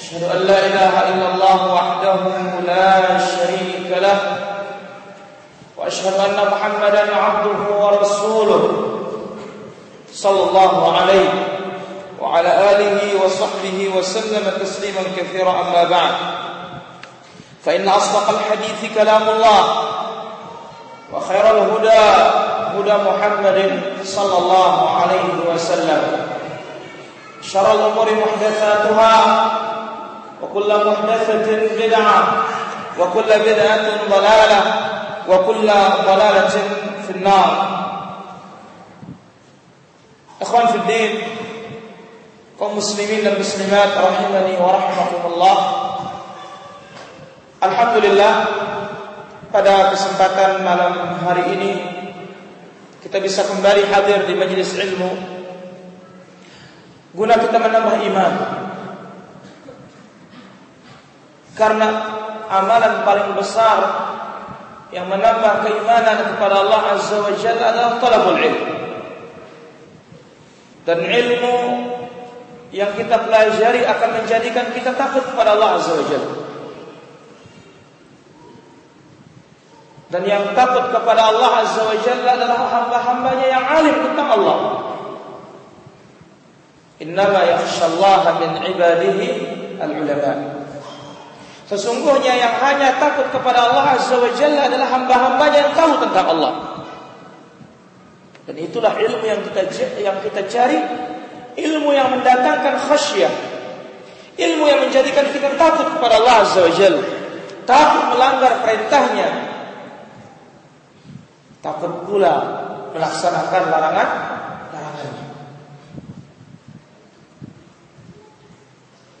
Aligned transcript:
أشهد 0.00 0.22
أن 0.22 0.40
لا 0.48 0.66
إله 0.66 0.94
إلا 1.08 1.34
الله 1.34 1.74
وحده 1.74 2.16
لا 2.66 3.18
شريك 3.18 3.98
له 4.00 4.18
وأشهد 5.76 6.14
أن 6.14 6.38
محمدا 6.52 7.16
عبده 7.16 7.60
ورسوله 7.84 8.62
صلى 10.12 10.42
الله 10.48 10.96
عليه 10.96 11.28
وعلى 12.20 12.70
آله 12.70 13.24
وصحبه 13.24 13.90
وسلم 13.96 14.52
تسليما 14.60 15.02
كثيرا 15.16 15.50
أما 15.50 15.84
بعد. 15.84 16.14
فإن 17.64 17.88
أصدق 17.88 18.28
الحديث 18.28 18.94
كلام 18.94 19.28
الله 19.28 19.64
وخير 21.12 21.44
الهدى 21.50 22.02
هدى 22.76 22.96
محمد 23.10 23.82
صلى 24.04 24.38
الله 24.38 25.00
عليه 25.00 25.54
وسلم. 25.54 26.02
شر 27.42 27.72
الأمور 27.74 28.08
محدثاتها 28.14 29.50
وكل 30.42 30.70
محدثة 30.86 31.48
بدعة 31.76 32.18
وكل 32.98 33.30
بدعة 33.46 33.86
ضلالة 34.10 34.60
وكل 35.28 35.68
ضلالة 36.06 36.54
في 37.06 37.12
النار. 37.16 37.50
أخوان 40.42 40.66
في 40.66 40.76
الدين 40.76 41.12
قوم 42.60 42.76
مسلمين 42.76 43.26
المسلمات 43.26 43.92
رحمني 44.00 44.54
ورحمكم 44.56 45.22
الله. 45.32 45.56
الحمد 47.60 47.96
لله 48.04 48.34
pada 49.50 49.90
kesempatan 49.90 50.62
malam 50.62 51.20
hari 51.26 51.58
ini 51.58 51.72
kita 53.02 53.18
bisa 53.18 53.44
kembali 53.44 53.82
hadir 53.90 54.24
di 54.24 54.38
majelis 54.38 54.72
ilmu. 54.78 55.10
Guna 57.10 57.34
kita 57.36 57.58
menambah 57.58 57.96
iman. 58.06 58.32
Karena 61.60 61.88
amalan 62.48 63.04
paling 63.04 63.36
besar 63.36 63.78
yang 64.96 65.04
menambah 65.12 65.68
keimanan 65.68 66.34
kepada 66.34 66.64
Allah 66.64 66.96
Azza 66.96 67.20
wa 67.20 67.36
Jalla 67.36 67.64
adalah 67.68 67.92
talabul 68.00 68.40
ilm. 68.40 68.64
Dan 70.88 70.98
ilmu 71.04 71.56
yang 72.72 72.96
kita 72.96 73.28
pelajari 73.28 73.84
akan 73.84 74.10
menjadikan 74.24 74.72
kita 74.72 74.96
takut 74.96 75.20
kepada 75.20 75.52
Allah 75.52 75.76
Azza 75.76 75.92
wa 75.92 76.06
Jalla. 76.08 76.32
Dan 80.10 80.26
yang 80.26 80.56
takut 80.56 80.90
kepada 80.90 81.28
Allah 81.28 81.50
Azza 81.60 81.84
wa 81.84 81.96
Jalla 82.00 82.30
adalah 82.40 82.60
hamba-hambanya 82.72 83.46
yang 83.46 83.64
alim 83.68 83.96
tentang 84.10 84.28
Allah. 84.32 84.58
Innama 86.98 87.40
yakhshallaha 87.46 88.42
min 88.42 88.50
ibadihi 88.74 89.28
al-ulama 89.78 90.59
Sesungguhnya 91.70 92.34
yang 92.34 92.58
hanya 92.58 92.98
takut 92.98 93.30
kepada 93.30 93.70
Allah 93.70 93.94
Azza 93.94 94.18
wa 94.18 94.26
Jalla 94.34 94.66
adalah 94.66 94.90
hamba-hambanya 94.90 95.70
yang 95.70 95.72
tahu 95.78 96.02
tentang 96.02 96.26
Allah. 96.26 96.52
Dan 98.42 98.58
itulah 98.58 98.98
ilmu 98.98 99.22
yang 99.22 99.38
kita 99.46 99.70
yang 100.02 100.18
kita 100.18 100.50
cari, 100.50 100.82
ilmu 101.54 101.94
yang 101.94 102.10
mendatangkan 102.10 102.74
khasyah. 102.74 103.30
Ilmu 104.34 104.66
yang 104.66 104.82
menjadikan 104.82 105.30
kita 105.30 105.54
takut 105.54 105.94
kepada 105.94 106.18
Allah 106.18 106.34
Azza 106.42 106.58
wa 106.58 106.74
Jalla. 106.74 107.06
Takut 107.62 108.04
melanggar 108.18 108.52
perintahnya. 108.66 109.28
Takut 111.62 112.02
pula 112.02 112.34
melaksanakan 112.98 113.62
larangan 113.70 114.08
larangannya. 114.74 115.26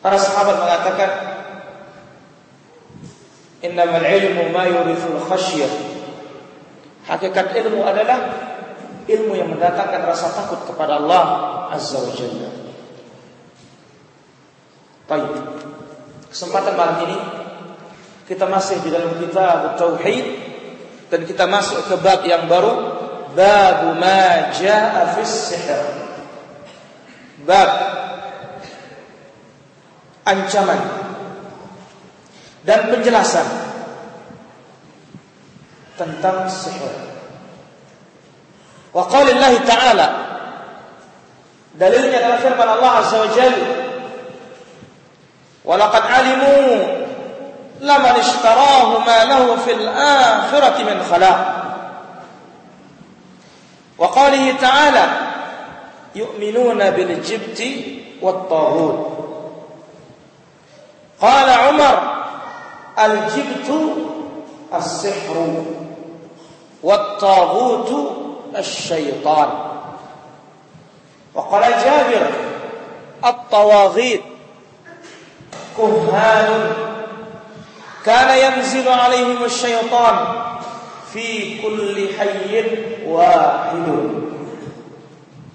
Para 0.02 0.18
sahabat 0.18 0.56
mengatakan 0.58 1.29
Innamal 3.60 4.04
ilmu 4.04 4.48
ma 4.56 4.64
yurithul 4.64 5.20
khasyah. 5.20 5.72
Hakikat 7.04 7.52
ilmu 7.60 7.84
adalah 7.84 8.48
ilmu 9.04 9.36
yang 9.36 9.52
mendatangkan 9.52 10.00
rasa 10.06 10.32
takut 10.32 10.64
kepada 10.64 10.96
Allah 10.96 11.24
Azza 11.74 12.00
wa 12.00 12.12
Jalla. 12.16 12.50
Baik. 15.10 15.32
Kesempatan 16.30 16.74
malam 16.78 16.98
ini 17.10 17.18
kita 18.30 18.46
masih 18.46 18.78
di 18.86 18.94
dalam 18.94 19.18
kitab 19.18 19.74
tauhid 19.74 20.26
dan 21.10 21.26
kita 21.26 21.50
masuk 21.50 21.90
ke 21.90 21.94
bab 21.98 22.22
yang 22.22 22.46
baru 22.46 22.94
bab 23.34 23.98
ma 23.98 24.54
jaa 24.54 25.18
fis 25.18 25.50
sihr. 25.50 25.82
Bab 27.42 27.70
ancaman 30.22 31.09
dan 32.64 32.92
penjelasan 32.92 33.46
tentang 35.96 36.48
sihir. 36.48 37.10
Wa 38.90 39.06
qaulillahi 39.06 39.62
ta'ala 39.62 40.06
dalilnya 41.78 42.18
adalah 42.18 42.38
firman 42.42 42.68
Allah 42.68 42.92
Azza 42.98 43.16
wa 43.22 43.30
Jalla 43.30 43.68
Wa 45.62 45.74
laqad 45.78 46.02
alimu 46.10 46.54
laman 47.78 48.14
ishtarahu 48.18 48.98
ma 49.06 49.18
lahu 49.30 49.54
fil 49.62 49.86
akhirati 49.86 50.82
min 50.82 50.98
khalaq 51.06 51.38
Wa 53.94 54.06
qaulihi 54.10 54.58
ta'ala 54.58 55.04
yu'minuna 56.18 56.90
bil 56.90 57.14
jibti 57.22 58.02
wat 58.18 58.50
taghut 58.50 58.98
Qala 61.22 61.70
Umar 61.70 61.96
الجبت 62.98 63.70
السحر 64.74 65.64
والطاغوت 66.82 68.12
الشيطان. 68.56 69.48
وقال 71.34 71.62
جابر 71.62 72.26
الطواغيت. 73.24 74.22
كهان. 75.76 76.72
كان 78.04 78.52
ينزل 78.52 78.88
عليهم 78.88 79.44
الشيطان 79.44 80.16
في 81.12 81.58
كل 81.62 82.08
حي 82.18 82.64
واحد. 83.06 83.86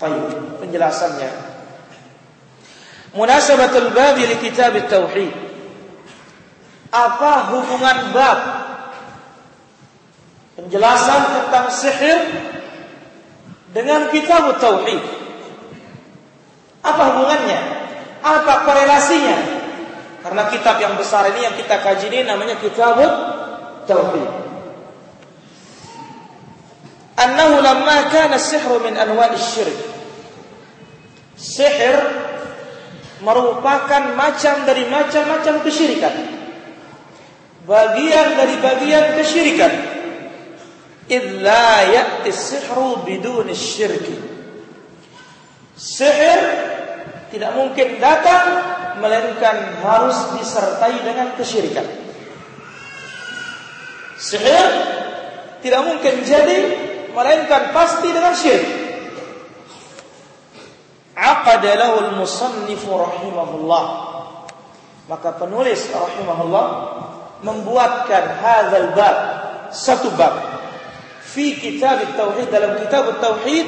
طيب 0.01 0.24
penjelasannya. 0.62 1.31
bab 3.95 4.18
li 4.19 4.35
kitab 4.44 4.75
at-tauhid 4.75 5.44
apa 6.94 7.31
hubungan 7.53 7.97
bab 8.13 8.40
penjelasan 10.56 11.22
tentang 11.34 11.68
sihir 11.73 12.19
dengan 13.75 14.07
kitab 14.13 14.56
tauhid? 14.62 15.01
Apa 16.86 17.01
hubungannya? 17.12 17.60
Apa 18.21 18.54
korelasinya? 18.65 19.38
Karena 20.25 20.44
kitab 20.50 20.81
yang 20.81 20.98
besar 20.98 21.30
ini 21.33 21.45
yang 21.45 21.56
kita 21.57 21.81
kaji 21.81 22.10
ini 22.10 22.19
namanya 22.25 22.57
kitab 22.57 22.98
tauhid. 23.86 24.30
Annahu 27.15 27.63
lamma 27.63 28.12
kana 28.12 28.36
sihru 28.36 28.83
min 28.83 29.00
anwa'i 29.00 29.39
syirik. 29.39 29.80
Sihir 31.36 31.95
merupakan 33.24 34.04
macam 34.15 34.68
dari 34.68 34.88
macam-macam 34.92 35.63
kesyirikan 35.63 36.35
bagian 37.65 38.38
dari 38.38 38.56
bagian 38.62 39.17
kesyirikan. 39.17 39.73
Illa 41.06 41.85
ya'ti 41.85 42.33
sihru 42.33 43.06
syirki. 43.53 44.17
Sihir 45.75 46.41
tidak 47.29 47.51
mungkin 47.53 48.00
datang 48.01 48.45
melainkan 49.03 49.83
harus 49.83 50.17
disertai 50.39 50.97
dengan 51.03 51.35
kesyirikan. 51.38 51.85
Sihir 54.15 54.69
tidak 55.62 55.81
mungkin 55.83 56.23
jadi 56.23 56.57
melainkan 57.12 57.75
pasti 57.75 58.09
dengan 58.09 58.33
syirik. 58.33 58.71
Aqada 61.15 61.79
lahu 61.79 61.95
al-musannif 62.12 62.83
Maka 65.06 65.29
penulis 65.38 65.81
rahimahullah 65.94 66.65
membuatkan 67.45 68.42
hadzal 68.42 68.97
bab 68.97 69.15
satu 69.69 70.09
bab 70.18 70.33
fi 71.21 71.53
kitab 71.62 72.01
tauhid 72.18 72.50
dalam 72.50 72.81
kitab 72.81 73.06
tauhid 73.21 73.68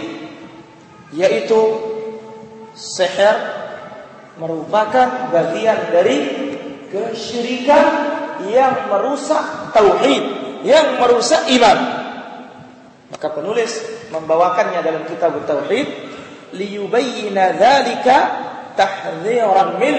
yaitu 1.13 1.61
sihir 2.73 3.37
merupakan 4.41 5.29
bagian 5.29 5.93
dari 5.93 6.17
kesyirikan 6.87 7.85
yang 8.47 8.87
merusak 8.87 9.73
tauhid, 9.73 10.23
yang 10.61 11.01
merusak 11.01 11.41
iman. 11.57 11.77
Maka 13.09 13.27
penulis 13.33 13.81
membawakannya 14.13 14.79
dalam 14.85 15.03
kitab 15.09 15.33
tauhid 15.49 15.89
liyubayyana 16.53 17.57
dzalika 17.57 18.17
tahdhiran 18.77 19.81
min 19.81 19.97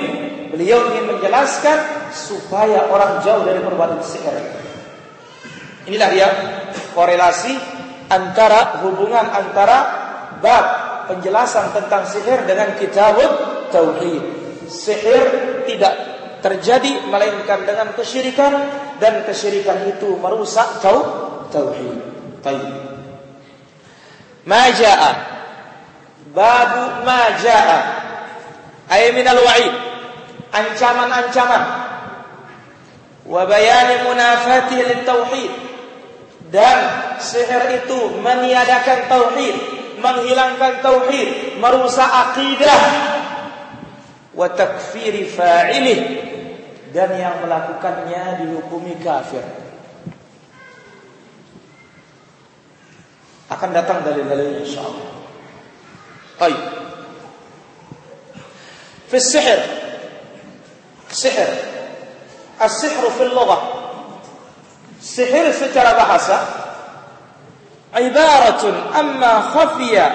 Beliau 0.48 0.80
ingin 0.92 1.12
menjelaskan 1.12 1.78
supaya 2.12 2.88
orang 2.88 3.20
jauh 3.24 3.44
dari 3.44 3.60
perbuatan 3.62 4.00
sihir. 4.02 4.36
Inilah 5.88 6.08
dia 6.12 6.28
korelasi 6.92 7.54
antara 8.12 8.84
hubungan 8.84 9.24
antara 9.24 9.78
bab 10.40 10.64
penjelasan 11.08 11.72
tentang 11.72 12.04
sihir 12.04 12.44
dengan 12.44 12.76
kitab 12.76 13.16
tauhid. 13.72 14.22
Sihir 14.68 15.24
tidak 15.64 15.94
terjadi 16.44 17.08
melainkan 17.08 17.64
dengan 17.64 17.96
kesyirikan 17.96 18.52
dan 19.00 19.24
kesyirikan 19.24 19.88
itu 19.88 20.16
merusak 20.20 20.84
tauhid. 20.84 21.96
Baik. 22.44 22.68
Majaa 24.44 25.12
babu 26.32 27.04
majaa 27.04 27.78
ay 28.88 29.12
min 29.16 29.24
al-wa'id 29.24 29.74
ancaman-ancaman 30.52 31.62
wa 33.28 33.44
bayani 33.44 34.08
munafati 34.08 35.04
tauhid 35.04 35.52
dan 36.48 36.78
sihir 37.20 37.84
itu 37.84 38.16
meniadakan 38.24 39.04
tauhid 39.12 39.56
menghilangkan 40.00 40.80
tauhid 40.80 41.60
merusak 41.60 42.08
akidah. 42.08 42.80
Wa 44.38 44.46
takfiri 44.54 45.34
dan 46.94 47.10
yang 47.18 47.42
melakukannya 47.42 48.38
dihukumi 48.38 48.96
kafir. 49.02 49.42
Akan 53.50 53.74
datang 53.74 54.06
dalil-dalil 54.06 54.62
insyaallah. 54.62 55.08
Baik. 56.38 56.60
Fi 59.10 59.18
sihir. 59.18 59.60
Sihir. 61.10 61.77
As-sihru 62.58 63.08
fil 63.14 63.30
lughah. 63.30 63.60
Sihir 64.98 65.54
secara 65.54 65.94
bahasa 65.94 66.36
ibaratun 67.94 68.74
amma 68.92 69.54
khafiya. 69.54 70.06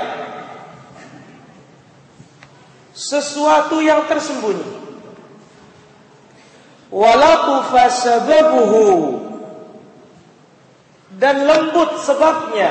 Sesuatu 2.94 3.82
yang 3.82 4.06
tersembunyi. 4.06 4.86
Walatufa 6.94 7.90
sababuhu 7.90 9.18
dan 11.18 11.48
lembut 11.48 11.98
sebabnya. 12.06 12.70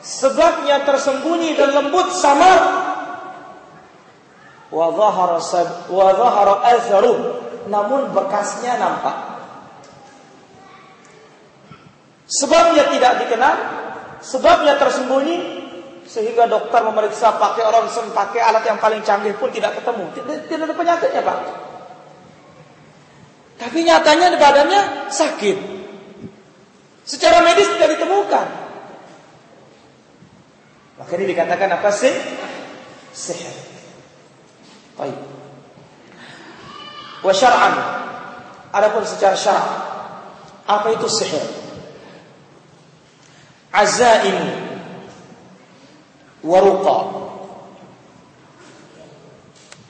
Sebabnya 0.00 0.88
tersembunyi 0.88 1.52
dan 1.60 1.76
lembut 1.76 2.08
sama. 2.16 2.54
Wa 4.72 4.88
dhahara 4.88 5.36
wa 5.92 6.08
dhahara 6.16 6.54
namun 7.68 8.14
bekasnya 8.14 8.80
nampak. 8.80 9.16
Sebabnya 12.30 12.94
tidak 12.94 13.26
dikenal 13.26 13.54
sebabnya 14.22 14.78
tersembunyi 14.78 15.60
sehingga 16.06 16.46
dokter 16.46 16.78
memeriksa 16.86 17.34
pakai 17.38 17.66
ronsen 17.70 18.14
pakai 18.14 18.38
alat 18.38 18.62
yang 18.66 18.78
paling 18.78 19.02
canggih 19.02 19.34
pun 19.34 19.50
tidak 19.50 19.76
ketemu. 19.82 20.04
Tidak, 20.14 20.36
tidak 20.46 20.64
ada 20.70 20.76
penyakitnya 20.78 21.22
pak. 21.26 21.38
Tapi 23.60 23.78
nyatanya 23.84 24.26
di 24.32 24.38
badannya 24.40 24.82
sakit. 25.12 25.58
Secara 27.04 27.42
medis 27.42 27.68
tidak 27.76 27.98
ditemukan. 27.98 28.46
Maka 31.02 31.10
ini 31.16 31.24
dikatakan 31.32 31.68
apa? 31.80 31.90
Sih 31.90 32.14
sihir 33.10 33.56
Baik. 35.00 35.39
Wa 37.20 37.32
syar'an. 37.34 37.74
Adapun 38.70 39.02
secara 39.04 39.34
syara' 39.34 39.66
apa 40.70 40.88
itu 40.94 41.10
sihir? 41.10 41.42
Azaim 43.74 44.38
waruqa. 46.46 46.98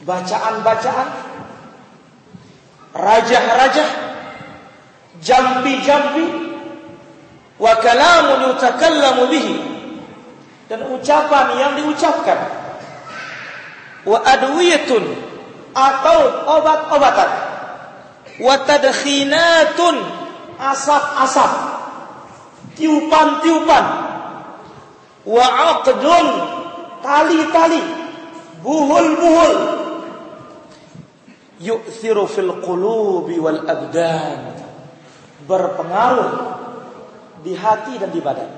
Bacaan-bacaan 0.00 1.08
rajah-rajah 2.96 3.90
jampi-jampi 5.20 6.26
wa 7.60 7.72
kalamun 7.84 8.50
yutakallamu 8.50 9.28
bihi 9.28 9.54
dan 10.72 10.88
ucapan 10.88 11.46
yang 11.60 11.72
diucapkan 11.76 12.40
wa 14.08 14.18
adwiyatun 14.24 15.29
atau 15.74 16.20
obat-obatan. 16.58 17.30
Wa 18.40 18.54
tadkhinatun 18.64 19.94
asap-asap. 20.56 21.52
Tiupan-tiupan. 22.80 23.84
Wa 25.28 25.46
aqdun 25.76 26.26
tali-tali. 27.04 27.82
Buhul-buhul. 28.64 29.54
Yu'thiru 31.60 32.24
fil 32.24 32.52
qulubi 32.64 33.36
wal 33.36 33.60
abdan. 33.68 34.56
Berpengaruh 35.44 36.32
di 37.44 37.52
hati 37.56 37.96
dan 38.00 38.12
di 38.12 38.20
badan. 38.20 38.48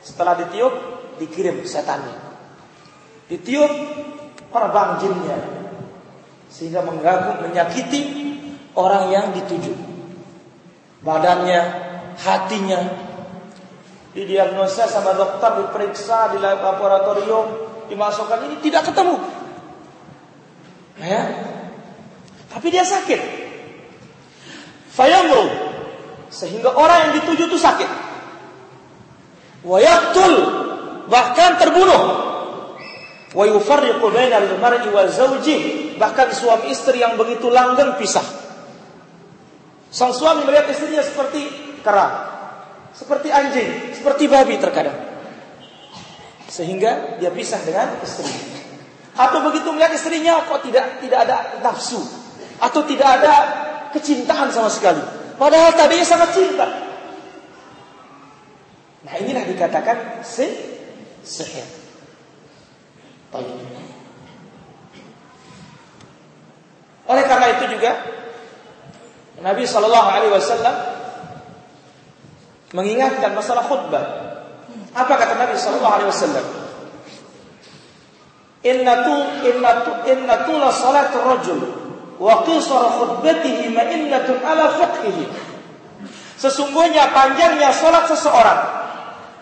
Setelah 0.00 0.38
ditiup 0.40 0.74
dikirim 1.20 1.64
setannya. 1.64 2.16
Ditiup 3.26 3.72
terbang 4.52 4.90
jinnya 5.02 5.65
sehingga 6.56 6.80
mengganggu 6.80 7.44
menyakiti 7.44 8.00
orang 8.72 9.12
yang 9.12 9.26
dituju. 9.36 9.76
Badannya, 11.04 11.60
hatinya 12.16 12.80
didiagnosa 14.16 14.88
sama 14.88 15.12
dokter, 15.12 15.60
diperiksa 15.60 16.32
di 16.32 16.40
laboratorium, 16.40 17.46
dimasukkan 17.92 18.48
ini 18.48 18.56
tidak 18.64 18.88
ketemu. 18.88 19.20
Ya. 20.96 21.22
Tapi 22.48 22.66
dia 22.72 22.88
sakit. 22.88 23.20
Fayamru 24.96 25.44
sehingga 26.32 26.72
orang 26.72 27.12
yang 27.12 27.12
dituju 27.20 27.52
itu 27.52 27.60
sakit. 27.60 27.90
Wayaktul 29.60 30.34
bahkan 31.12 31.60
terbunuh 31.60 32.25
wa 33.34 33.44
yufarriqu 33.48 34.06
bainal 34.12 34.46
mar'i 34.62 34.86
bahkan 35.98 36.28
suami 36.30 36.70
istri 36.70 37.02
yang 37.02 37.18
begitu 37.18 37.50
langgeng 37.50 37.98
pisah. 37.98 38.22
Sang 39.90 40.12
suami 40.12 40.44
melihat 40.44 40.68
istrinya 40.70 41.00
seperti 41.00 41.48
kera 41.80 42.36
seperti 42.92 43.28
anjing 43.32 43.96
seperti 43.96 44.28
babi 44.28 44.60
terkadang. 44.60 44.94
Sehingga 46.46 47.18
dia 47.18 47.32
pisah 47.32 47.58
dengan 47.66 47.98
istri. 48.04 48.28
Atau 49.16 49.42
begitu 49.48 49.72
melihat 49.72 49.96
istrinya 49.96 50.44
kok 50.46 50.62
tidak 50.62 51.00
tidak 51.02 51.18
ada 51.26 51.58
nafsu? 51.64 51.98
Atau 52.60 52.84
tidak 52.84 53.08
ada 53.20 53.34
kecintaan 53.96 54.52
sama 54.52 54.68
sekali? 54.70 55.00
Padahal 55.36 55.72
tadinya 55.74 56.06
sangat 56.06 56.30
cinta. 56.36 56.68
Nah 59.04 59.14
inilah 59.22 59.44
dikatakan 59.44 60.24
sihir 60.24 61.85
oleh 67.06 67.24
karena 67.24 67.46
itu 67.54 67.64
juga 67.70 67.92
Nabi 69.38 69.62
Shallallahu 69.62 70.08
Alaihi 70.10 70.32
Wasallam 70.32 70.74
mengingatkan 72.74 73.30
masalah 73.36 73.62
khutbah. 73.68 74.04
Apa 74.96 75.12
kata 75.14 75.38
Nabi 75.38 75.54
Shallallahu 75.54 75.94
Alaihi 76.02 76.10
Wasallam? 76.10 76.46
Inna 78.66 78.94
tu 79.06 79.16
inna 79.46 79.72
tu 79.86 79.92
inna 80.10 80.34
tu 80.42 80.54
la 80.58 80.74
salat 80.74 81.14
rajul 81.14 81.60
wa 82.18 82.42
qisar 82.42 82.82
khutbatihi 82.98 83.70
ma'innatun 83.70 84.42
ala 84.42 84.74
fiqhihi. 84.74 85.24
Sesungguhnya 86.42 87.14
panjangnya 87.14 87.70
salat 87.70 88.10
seseorang 88.10 88.60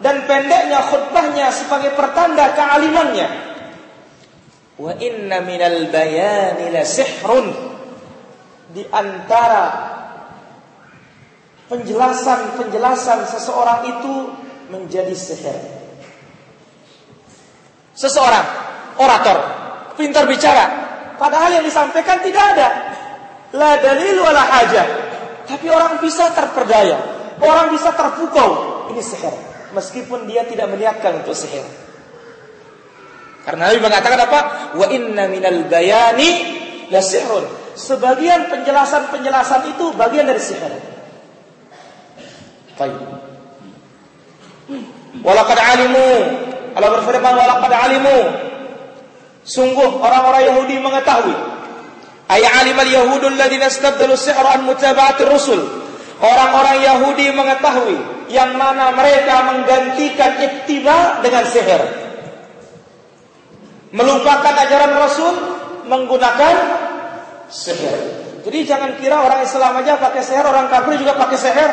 dan 0.05 0.29
pendeknya 0.29 0.85
khutbahnya 0.85 1.49
sebagai 1.49 1.97
pertanda 1.97 2.53
kealimannya 2.53 3.54
Wa 4.75 4.91
inna 4.99 5.39
minal 5.47 5.87
bayani 5.91 6.75
la 6.75 6.83
sihrun. 6.83 7.75
di 8.75 8.83
antara 8.91 9.65
penjelasan-penjelasan 11.71 13.23
seseorang 13.31 13.81
itu 13.87 14.15
menjadi 14.75 15.15
sihir. 15.15 15.57
Seseorang 17.95 18.47
orator, 18.99 19.39
pintar 19.95 20.27
bicara, 20.27 20.67
padahal 21.15 21.63
yang 21.63 21.65
disampaikan 21.65 22.19
tidak 22.27 22.45
ada. 22.59 22.69
La 23.55 23.79
dalil 23.79 24.19
wala 24.19 24.43
hajah. 24.43 24.87
Tapi 25.47 25.71
orang 25.71 26.03
bisa 26.03 26.35
terperdaya, 26.35 26.99
orang 27.39 27.71
bisa 27.71 27.95
terpukau. 27.95 28.83
Ini 28.91 28.99
sihir, 28.99 29.35
meskipun 29.71 30.27
dia 30.27 30.43
tidak 30.51 30.67
meniatkan 30.75 31.23
untuk 31.23 31.39
sihir. 31.39 31.63
Karena 33.45 33.69
Nabi 33.69 33.79
mengatakan 33.79 34.21
apa? 34.25 34.41
Wa 34.81 34.87
inna 34.89 35.29
minal 35.29 35.69
bayani 35.69 36.29
la 36.89 37.05
sihrun. 37.05 37.45
Sebagian 37.77 38.49
penjelasan-penjelasan 38.49 39.77
itu 39.77 39.93
bagian 39.95 40.25
dari 40.25 40.41
sihir. 40.41 40.73
Baik. 42.81 42.97
Walaqad 45.21 45.59
alimu. 45.61 46.09
Allah 46.75 46.91
berfirman 46.99 47.35
walaqad 47.37 47.73
alimu. 47.73 48.19
Sungguh 49.45 50.01
orang-orang 50.01 50.49
Yahudi 50.49 50.81
mengetahui. 50.81 51.37
Ay 52.25 52.41
alimal 52.41 52.89
yahudul 52.89 53.37
ladzina 53.37 53.69
istabdalu 53.69 54.17
sihra 54.17 54.57
an 54.57 54.65
mutaba'atir 54.65 55.29
rusul. 55.29 55.61
Orang-orang 56.25 56.81
Yahudi 56.81 57.29
mengetahui 57.37 57.99
yang 58.33 58.57
mana 58.57 58.97
mereka 58.97 59.45
menggantikan 59.45 60.41
ittiba 60.41 61.21
dengan 61.21 61.45
sihir. 61.45 62.04
Melupakan 63.95 64.55
ajaran 64.59 64.93
Rasul 64.99 65.35
menggunakan 65.87 66.55
sihir. 67.47 67.99
Jadi 68.43 68.59
jangan 68.67 68.99
kira 68.99 69.23
orang 69.23 69.47
Islam 69.47 69.79
aja 69.79 69.97
pakai 70.03 70.21
sihir, 70.21 70.43
orang 70.43 70.67
kafir 70.67 70.99
juga 70.99 71.15
pakai 71.15 71.39
sihir. 71.39 71.71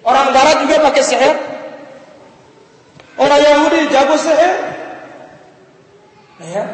Orang 0.00 0.32
barat 0.32 0.64
juga 0.64 0.80
pakai 0.88 1.02
sihir. 1.04 1.36
Orang 3.20 3.40
Yahudi 3.44 3.92
jago 3.92 4.16
sihir. 4.16 4.52
Ya. 6.48 6.64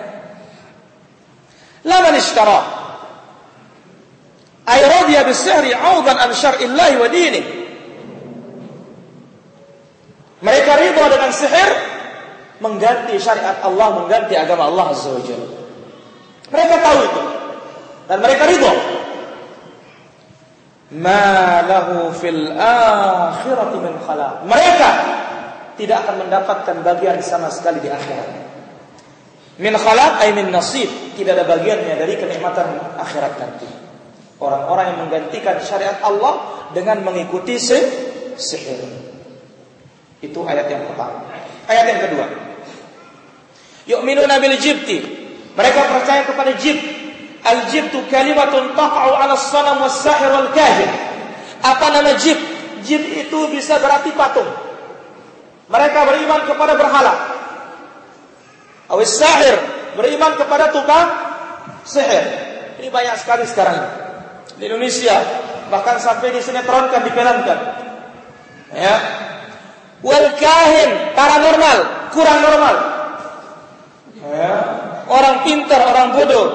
La 1.83 1.99
man 2.07 2.15
ishtara 2.15 2.61
ay 4.67 4.83
radiya 4.83 5.27
bis-sihri 5.27 5.75
'awdan 5.75 6.19
an 6.19 6.31
syar'illahi 6.31 6.95
wa 6.99 7.09
dini. 7.11 7.43
Mereka 10.43 10.73
ridha 10.79 11.05
dengan 11.11 11.33
sihir 11.35 11.71
mengganti 12.61 13.17
syariat 13.21 13.61
Allah, 13.63 14.05
mengganti 14.05 14.35
agama 14.37 14.69
Allah 14.71 14.93
Azza 14.93 15.13
wa. 15.13 15.21
Mereka 16.47 16.75
tahu 16.81 16.99
itu. 17.03 17.23
Dan 18.07 18.19
mereka 18.23 18.47
ridha 18.47 18.73
ma 20.95 21.67
lahu 21.67 22.15
fil 22.15 22.55
akhirati 22.55 23.77
min 23.83 23.95
khalaq. 23.99 24.47
Mereka 24.47 24.91
tidak 25.75 26.07
akan 26.07 26.17
mendapatkan 26.27 26.77
bagian 26.87 27.19
sama 27.21 27.51
sekali 27.51 27.83
di 27.83 27.91
akhirat. 27.91 28.31
Min 29.57 29.75
khalaq 29.75 30.23
ay 30.23 30.37
min 30.37 30.53
nasib, 30.53 30.89
tidak 31.17 31.41
ada 31.41 31.45
bagiannya 31.49 31.95
dari 31.97 32.15
kenikmatan 32.21 32.97
akhirat 33.01 33.35
nanti. 33.41 33.69
Orang-orang 34.37 34.93
yang 34.93 34.99
menggantikan 35.09 35.57
syariat 35.65 35.97
Allah 36.05 36.69
dengan 36.77 37.01
mengikuti 37.01 37.57
sihir. 37.57 38.85
Itu 40.21 40.45
ayat 40.45 40.69
yang 40.69 40.85
pertama. 40.93 41.25
Ayat 41.67 41.85
yang 41.89 42.01
kedua. 42.05 42.27
Yu'minuna 43.87 44.43
bil 44.43 44.59
jibti. 44.59 44.99
Mereka 45.57 45.81
percaya 45.89 46.27
kepada 46.27 46.53
jibt 46.59 47.07
Al-jibtu 47.47 48.03
kalimatun 48.11 48.75
taqa'u 48.75 49.11
'ala 49.15 49.39
as-sanam 49.39 49.87
was-sahir 49.87 50.35
wal-kahin. 50.35 50.91
Apa 51.63 51.95
nama 51.95 52.19
jib? 52.19 52.35
Jib 52.83 53.03
itu 53.07 53.39
bisa 53.55 53.79
berarti 53.79 54.11
patung. 54.19 54.51
Mereka 55.71 55.99
beriman 56.07 56.43
kepada 56.47 56.75
berhala. 56.75 57.15
Awis 58.91 59.15
sahir 59.15 59.55
beriman 59.95 60.35
kepada 60.39 60.75
tukang 60.75 61.07
sihir. 61.87 62.25
Ini 62.83 62.91
banyak 62.91 63.15
sekali 63.23 63.47
sekarang 63.47 63.79
di 64.59 64.67
Indonesia. 64.67 65.15
Bahkan 65.67 65.97
sampai 65.99 66.31
di 66.31 66.43
sinetronkan, 66.43 67.03
diperankan. 67.03 67.59
Ya. 68.75 68.97
Wal 70.03 70.39
kahin 70.39 71.15
paranormal, 71.19 71.79
kurang 72.15 72.39
normal. 72.43 72.96
Ya. 74.37 74.53
Orang 75.09 75.49
pintar, 75.49 75.81
orang 75.81 76.13
bodoh 76.13 76.47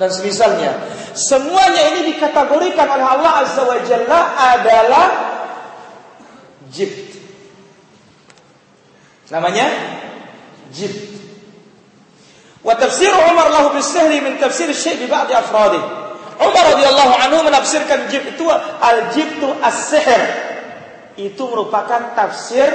dan 0.00 0.08
semisalnya. 0.08 0.72
Semuanya 1.12 1.92
ini 1.92 2.16
dikategorikan 2.16 2.88
oleh 2.88 3.04
Allah 3.04 3.32
Azza 3.44 3.68
wa 3.68 3.76
Jalla 3.84 4.20
adalah 4.56 5.06
jibt. 6.72 7.20
Namanya 9.28 9.66
jibt. 10.72 11.12
Wa 12.64 12.78
tafsir 12.80 13.12
Umar 13.12 13.52
lahu 13.52 13.76
bisihri 13.76 14.24
min 14.24 14.40
tafsir 14.40 14.72
syai' 14.72 14.96
bi 14.96 15.10
ba'd 15.10 15.28
afradih. 15.28 15.82
Umar 16.40 16.64
radhiyallahu 16.74 17.14
anhu 17.28 17.38
menafsirkan 17.44 18.08
jibt 18.08 18.38
itu 18.38 18.46
al-jibtu 18.80 19.52
as-sihr. 19.60 20.22
Itu 21.20 21.44
merupakan 21.44 22.16
tafsir 22.16 22.72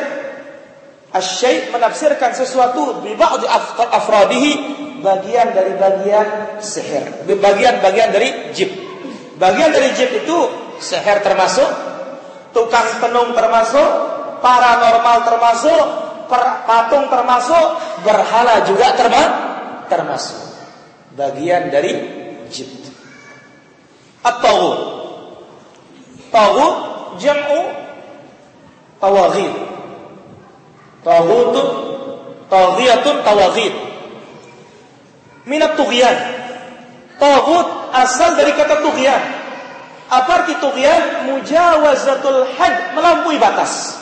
Asy-syai' 1.17 1.74
menafsirkan 1.74 2.38
sesuatu 2.38 3.01
bi 3.01 3.17
ba'd 3.17 3.41
afradihi 3.89 4.51
bagian 5.01 5.53
dari 5.53 5.74
bagian 5.77 6.62
sihir. 6.62 7.25
Bagian-bagian 7.25 8.09
dari 8.13 8.53
jib. 8.53 8.69
Bagian 9.38 9.74
dari 9.74 9.93
jib 9.97 10.09
itu 10.13 10.38
sihir 10.77 11.25
termasuk, 11.25 11.69
tukang 12.53 12.86
tenung 13.01 13.33
termasuk, 13.33 13.89
paranormal 14.41 15.17
termasuk, 15.25 15.83
patung 16.65 17.09
termasuk, 17.09 17.65
berhala 18.05 18.65
juga 18.65 18.93
termasuk. 19.89 20.41
Bagian 21.17 21.74
dari 21.74 21.93
jib. 22.53 22.69
At-taghut. 24.21 24.79
Taghut 26.29 26.75
jam'u 27.17 27.62
tawaghid. 29.01 29.76
Taghutun 31.06 31.68
Taghiyatun 32.48 33.16
tawaghid 33.22 33.74
Minat 35.46 35.75
tughyan 35.75 36.18
Taghut 37.18 37.68
asal 37.94 38.38
dari 38.39 38.54
kata 38.56 38.82
tughyan 38.82 39.22
Apa 40.08 40.44
arti 40.44 40.56
tughyan? 40.63 41.27
Mujawazatul 41.27 42.48
had 42.56 42.96
Melampaui 42.96 43.36
batas. 43.36 44.00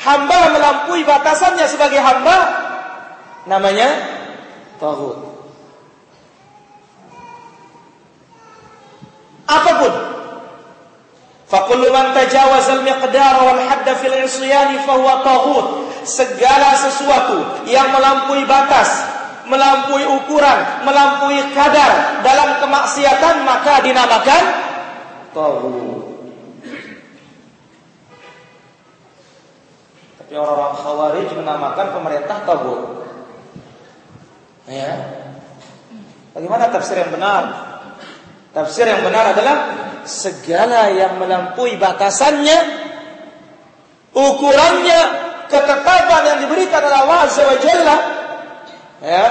Hamba 0.00 0.50
melampaui 0.56 1.06
batasannya 1.06 1.66
sebagai 1.70 2.02
hamba 2.02 2.36
Namanya 3.46 3.88
Taghut 4.82 5.18
Apa 9.50 9.70
pun 9.82 10.19
Fakullu 11.50 11.90
man 11.90 12.14
tajawaza 12.14 12.78
al-miqdar 12.78 13.36
wal 13.42 13.58
hadd 13.66 13.86
fil 13.98 14.14
isyani. 14.22 14.78
Segala 16.00 16.78
sesuatu 16.78 17.66
yang 17.68 17.90
melampaui 17.90 18.46
batas, 18.46 19.04
melampaui 19.50 20.06
ukuran, 20.06 20.86
melampaui 20.86 21.42
kadar 21.52 22.22
dalam 22.22 22.62
kemaksiatan 22.62 23.42
maka 23.44 23.82
dinamakan 23.82 24.44
taghut. 25.34 26.06
Tapi 30.22 30.32
orang-orang 30.38 30.74
Khawarij 30.78 31.28
menamakan 31.34 31.86
pemerintah 31.98 32.38
taghut. 32.46 32.80
Ya. 34.70 34.94
Bagaimana 36.30 36.70
tafsir 36.70 36.94
yang 36.94 37.10
benar? 37.10 37.69
Tafsir 38.50 38.82
yang 38.82 39.06
benar 39.06 39.30
adalah 39.30 39.56
segala 40.02 40.90
yang 40.90 41.22
melampaui 41.22 41.78
batasannya, 41.78 42.58
ukurannya, 44.10 45.00
ketetapan 45.46 46.22
yang 46.26 46.38
diberikan 46.42 46.82
oleh 46.82 46.98
Allah 46.98 47.18
Azza 47.30 47.46
ya, 49.00 49.24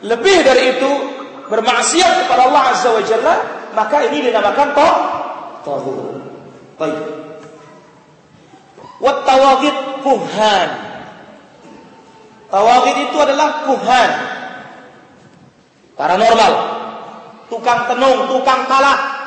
lebih 0.00 0.36
dari 0.48 0.76
itu 0.76 0.92
bermaksiat 1.52 2.24
kepada 2.24 2.48
Allah 2.48 2.62
Azza 2.72 2.88
wa 2.88 3.04
Jalla, 3.04 3.34
maka 3.76 3.96
ini 4.08 4.32
dinamakan 4.32 4.68
toh 4.72 4.94
tauhid. 5.68 5.96
Baik. 6.80 6.98
Wat 8.98 9.18
tawagid 9.28 9.76
kuhan. 10.00 10.68
Tawagid 12.48 12.96
itu 13.10 13.16
adalah 13.20 13.68
kuhan. 13.68 14.10
Paranormal. 15.98 16.77
Tukang 17.48 17.88
tenung, 17.88 18.28
tukang 18.28 18.68
kalah, 18.68 19.18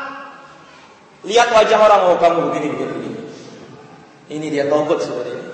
Lihat 1.22 1.54
wajah 1.54 1.78
orang, 1.78 2.01
oh 2.10 2.18
kamu 2.18 2.50
begini, 2.50 2.68
begini, 2.74 2.94
begini. 2.98 3.22
Ini 4.32 4.46
dia 4.50 4.66
tobat 4.66 5.06
seperti 5.06 5.38
ini. 5.38 5.46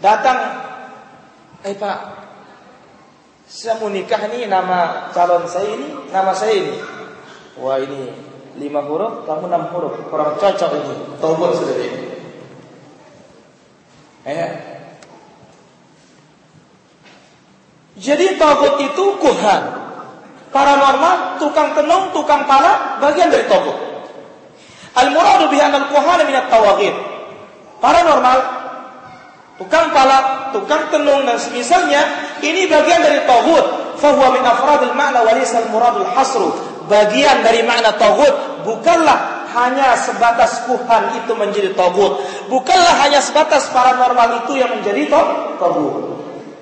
Datang, 0.00 0.38
eh 1.60 1.76
pak, 1.76 1.98
Saya 3.44 3.76
mau 3.76 3.92
nikah 3.92 4.24
nih 4.32 4.48
nama 4.48 5.12
calon 5.12 5.44
saya 5.44 5.68
ini, 5.76 6.08
nama 6.08 6.32
saya 6.32 6.56
ini. 6.56 6.74
Wah 7.60 7.76
ini 7.76 8.08
lima 8.56 8.80
huruf, 8.88 9.28
kamu 9.28 9.52
enam 9.52 9.68
huruf, 9.68 10.00
kurang 10.08 10.40
cocok 10.40 10.70
ini. 10.80 10.94
Tobat 11.20 11.50
sudah 11.52 11.76
ini. 11.76 12.00
Eh. 14.24 14.52
Jadi 18.00 18.40
tobat 18.40 18.80
itu 18.80 19.04
kuhan. 19.20 19.83
Paranormal, 20.54 21.42
tukang 21.42 21.74
tenung, 21.74 22.14
tukang 22.14 22.46
pala, 22.46 23.02
bagian 23.02 23.26
dari 23.26 23.42
tobat. 23.50 23.74
Al-muradu 24.94 25.50
bihi 25.50 25.58
anal 25.58 25.90
kuhan 25.90 26.22
minat 26.22 26.46
tawaghid. 26.46 26.94
Paranormal, 27.82 28.38
tukang 29.58 29.90
pala, 29.90 30.54
tukang 30.54 30.94
tenung 30.94 31.26
dan 31.26 31.42
semisalnya 31.42 32.06
ini 32.38 32.70
bagian 32.70 33.02
dari 33.02 33.26
tauhid. 33.26 33.98
Fahuwa 33.98 34.30
min 34.30 34.46
afradil 34.46 34.94
ma'na 34.94 35.26
al-muradul 35.26 36.06
hasru. 36.14 36.54
Bagian 36.86 37.42
dari 37.42 37.66
makna 37.66 37.98
tauhid 37.98 38.62
bukanlah 38.62 39.50
hanya 39.58 39.98
sebatas 39.98 40.70
kuhan 40.70 41.18
itu 41.18 41.34
menjadi 41.34 41.74
tauhid. 41.74 42.46
Bukanlah 42.46 42.94
hanya 43.02 43.18
sebatas 43.18 43.74
paranormal 43.74 44.46
itu 44.46 44.54
yang 44.54 44.70
menjadi 44.70 45.10
tauhid. 45.58 46.13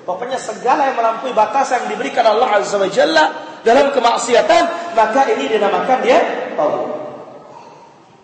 Pokoknya 0.03 0.35
segala 0.35 0.91
yang 0.91 0.99
melampaui 0.99 1.31
batas 1.31 1.71
yang 1.71 1.87
diberikan 1.87 2.27
Allah 2.27 2.59
Azza 2.59 2.75
wa 2.75 2.91
Jalla 2.91 3.23
dalam 3.63 3.95
kemaksiatan, 3.95 4.95
maka 4.99 5.31
ini 5.31 5.47
dinamakan 5.47 5.97
dia. 6.03 6.19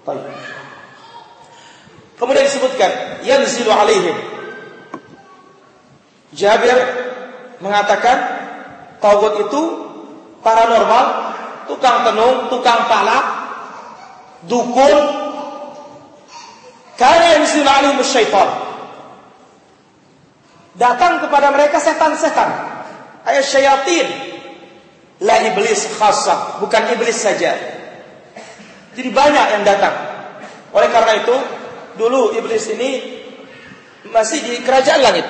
Baik. 0.04 0.24
Kemudian 2.20 2.44
disebutkan 2.44 3.24
yanzilu 3.24 3.72
alaihim. 3.72 4.18
Jabir 6.36 6.78
mengatakan 7.64 8.18
taubat 9.00 9.40
itu 9.48 9.62
paranormal, 10.44 11.06
tukang 11.72 12.04
tenung, 12.04 12.52
tukang 12.52 12.92
palak, 12.92 13.24
dukun, 14.52 15.00
karena 17.00 17.40
yanzilu 17.40 17.72
alaihim 17.72 18.04
syaitan. 18.04 18.69
Datang 20.78 21.26
kepada 21.26 21.50
mereka 21.50 21.82
setan-setan. 21.82 22.50
Ayat 23.26 23.46
syayatin. 23.46 24.08
La 25.20 25.36
iblis 25.44 26.00
khasa, 26.00 26.64
bukan 26.64 26.96
iblis 26.96 27.20
saja. 27.20 27.52
Jadi 28.96 29.10
banyak 29.12 29.46
yang 29.60 29.64
datang. 29.68 29.92
Oleh 30.72 30.88
karena 30.88 31.20
itu, 31.20 31.36
dulu 32.00 32.32
iblis 32.40 32.72
ini 32.72 33.20
masih 34.08 34.40
di 34.40 34.54
kerajaan 34.64 35.02
langit. 35.04 35.28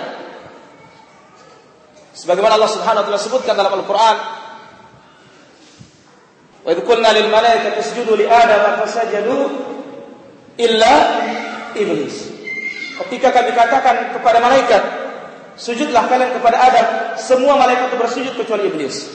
Sebagaimana 2.14 2.60
Allah 2.60 2.70
Subhanahu 2.70 3.02
wa 3.02 3.06
taala 3.08 3.22
sebutkan 3.22 3.56
dalam 3.56 3.74
Al-Qur'an, 3.80 4.18
"Wa 6.68 6.70
idh 6.76 6.84
lil 6.86 7.30
malaikati 7.32 7.80
isjudu 7.80 8.14
li 8.20 8.28
Adam 8.28 8.84
fasajadu 8.86 9.38
illa 10.60 10.94
iblis." 11.74 12.30
Ketika 13.00 13.32
kami 13.32 13.56
katakan 13.56 14.20
kepada 14.20 14.44
malaikat, 14.44 14.99
sujudlah 15.60 16.08
kalian 16.08 16.32
kepada 16.40 16.58
Adam, 16.58 16.88
semua 17.20 17.60
malaikat 17.60 17.92
itu 17.92 17.98
bersujud 18.00 18.34
kecuali 18.40 18.72
iblis. 18.72 19.12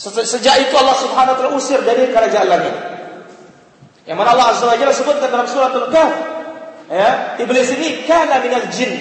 Sejak 0.00 0.56
itu 0.62 0.74
Allah 0.78 0.96
Subhanahu 0.96 1.34
wa 1.34 1.38
taala 1.38 1.52
usir 1.58 1.82
dari 1.84 2.08
kerajaan 2.08 2.48
langit. 2.48 2.74
Yang 4.08 4.16
mana 4.16 4.32
Allah 4.32 4.56
Azza 4.56 4.64
wa 4.64 4.78
Jalla 4.78 4.94
sebutkan 4.94 5.28
dalam 5.28 5.44
surat 5.50 5.74
Al-Kahf, 5.74 6.14
ya, 6.88 7.08
iblis 7.44 7.68
ini 7.76 8.08
kana 8.08 8.40
minal 8.40 8.70
jin. 8.72 8.94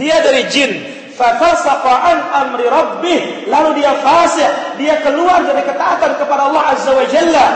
Dia 0.00 0.24
dari 0.24 0.48
jin. 0.48 0.72
Fafasaqa 1.16 1.92
an 1.92 2.18
amri 2.44 2.68
rabbih, 2.68 3.48
lalu 3.48 3.80
dia 3.80 3.96
fasik, 4.04 4.76
dia 4.76 5.00
keluar 5.00 5.44
dari 5.44 5.64
ketaatan 5.64 6.20
kepada 6.20 6.52
Allah 6.52 6.62
Azza 6.72 6.92
wa 6.92 7.04
Jalla. 7.08 7.46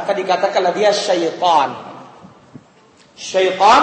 Maka 0.00 0.12
dikatakanlah 0.16 0.72
dia 0.72 0.92
syaitan. 0.92 1.76
Syaitan 3.14 3.82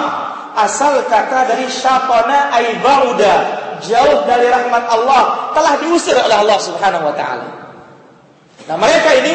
asal 0.58 1.06
kata 1.06 1.54
dari 1.54 1.70
syatana 1.70 2.50
ay 2.50 2.82
bauda, 2.82 3.34
jauh 3.84 4.24
dari 4.26 4.46
rahmat 4.48 4.84
Allah, 4.88 5.52
telah 5.54 5.74
diusir 5.82 6.16
oleh 6.18 6.36
Allah 6.36 6.58
Subhanahu 6.58 7.08
wa 7.08 7.14
taala. 7.14 7.48
Nah, 8.68 8.76
mereka 8.76 9.10
ini 9.16 9.34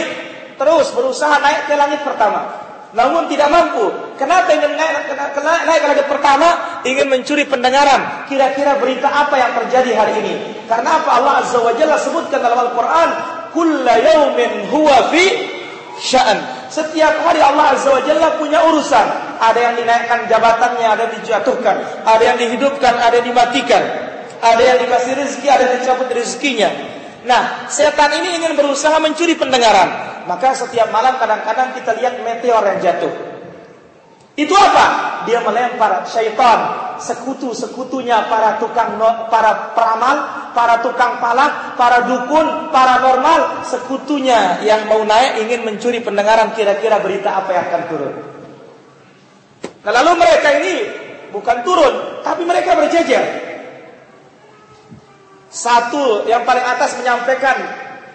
terus 0.59 0.93
berusaha 0.93 1.41
naik 1.41 1.65
ke 1.65 1.73
langit 1.73 2.01
pertama 2.05 2.63
namun 2.93 3.25
tidak 3.25 3.49
mampu. 3.49 3.89
Kenapa 4.21 4.53
ingin 4.53 4.77
naik, 4.77 5.09
ke 5.17 5.41
langit 5.89 6.05
pertama? 6.05 6.81
Ingin 6.85 7.09
mencuri 7.09 7.43
pendengaran. 7.49 8.29
Kira-kira 8.29 8.77
berita 8.77 9.09
apa 9.09 9.33
yang 9.33 9.51
terjadi 9.57 9.91
hari 9.97 10.13
ini? 10.21 10.33
Karena 10.69 11.01
apa 11.01 11.09
Allah 11.17 11.33
Azza 11.41 11.57
wa 11.57 11.73
Jalla 11.73 11.97
sebutkan 11.97 12.39
dalam 12.39 12.69
Al-Quran, 12.69 13.09
Kulla 13.49 13.97
yaumin 13.97 14.69
huwa 14.69 15.09
fi 15.09 15.25
sya'an. 15.97 16.69
Setiap 16.69 17.25
hari 17.25 17.41
Allah 17.41 17.73
Azza 17.73 17.89
wa 17.89 18.01
Jalla 18.05 18.37
punya 18.37 18.61
urusan. 18.61 19.41
Ada 19.41 19.59
yang 19.59 19.75
dinaikkan 19.75 20.29
jabatannya, 20.29 20.85
ada 20.85 21.01
yang 21.09 21.13
dijatuhkan. 21.17 21.75
Ada 22.05 22.23
yang 22.23 22.37
dihidupkan, 22.37 22.93
ada 22.93 23.13
yang 23.17 23.27
dimatikan. 23.33 23.83
Ada 24.43 24.59
yang 24.59 24.77
dikasih 24.83 25.13
rezeki, 25.15 25.47
ada 25.47 25.63
yang 25.71 25.73
dicabut 25.79 26.11
rezekinya. 26.11 26.69
Nah, 27.23 27.71
setan 27.71 28.11
ini 28.19 28.43
ingin 28.43 28.59
berusaha 28.59 28.99
mencuri 28.99 29.39
pendengaran. 29.39 30.19
Maka 30.27 30.51
setiap 30.51 30.91
malam 30.91 31.15
kadang-kadang 31.15 31.71
kita 31.79 31.95
lihat 31.95 32.19
meteor 32.19 32.63
yang 32.67 32.79
jatuh. 32.83 33.13
Itu 34.33 34.51
apa? 34.51 34.85
Dia 35.29 35.39
melempar 35.45 36.03
syaitan, 36.09 36.59
sekutu-sekutunya 36.99 38.27
para 38.27 38.57
tukang 38.57 38.97
para 39.29 39.71
peramal, 39.77 40.17
para 40.51 40.81
tukang 40.81 41.21
palak, 41.21 41.77
para 41.79 42.03
dukun, 42.03 42.73
para 42.73 42.99
normal, 42.99 43.63
sekutunya 43.63 44.59
yang 44.65 44.89
mau 44.89 45.05
naik 45.05 45.47
ingin 45.47 45.63
mencuri 45.63 46.01
pendengaran 46.01 46.51
kira-kira 46.57 46.97
berita 46.99 47.39
apa 47.39 47.49
yang 47.55 47.63
akan 47.71 47.83
turun. 47.87 48.13
Nah, 49.83 49.91
lalu 49.91 50.11
mereka 50.17 50.49
ini 50.59 50.73
bukan 51.29 51.57
turun, 51.61 52.23
tapi 52.25 52.41
mereka 52.43 52.73
berjejer. 52.73 53.42
Satu 55.53 56.25
yang 56.25 56.49
paling 56.49 56.65
atas 56.65 56.97
menyampaikan, 56.97 57.53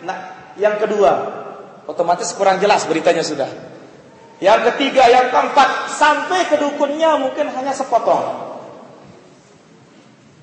nah 0.03 0.51
yang 0.59 0.75
kedua 0.83 1.39
otomatis 1.87 2.35
kurang 2.35 2.59
jelas 2.59 2.83
beritanya 2.83 3.23
sudah. 3.23 3.47
Yang 4.43 4.75
ketiga, 4.75 5.07
yang 5.07 5.31
keempat, 5.31 5.91
sampai 5.95 6.47
ke 6.51 6.59
dukunnya 6.59 7.19
mungkin 7.19 7.51
hanya 7.55 7.75
sepotong. 7.75 8.59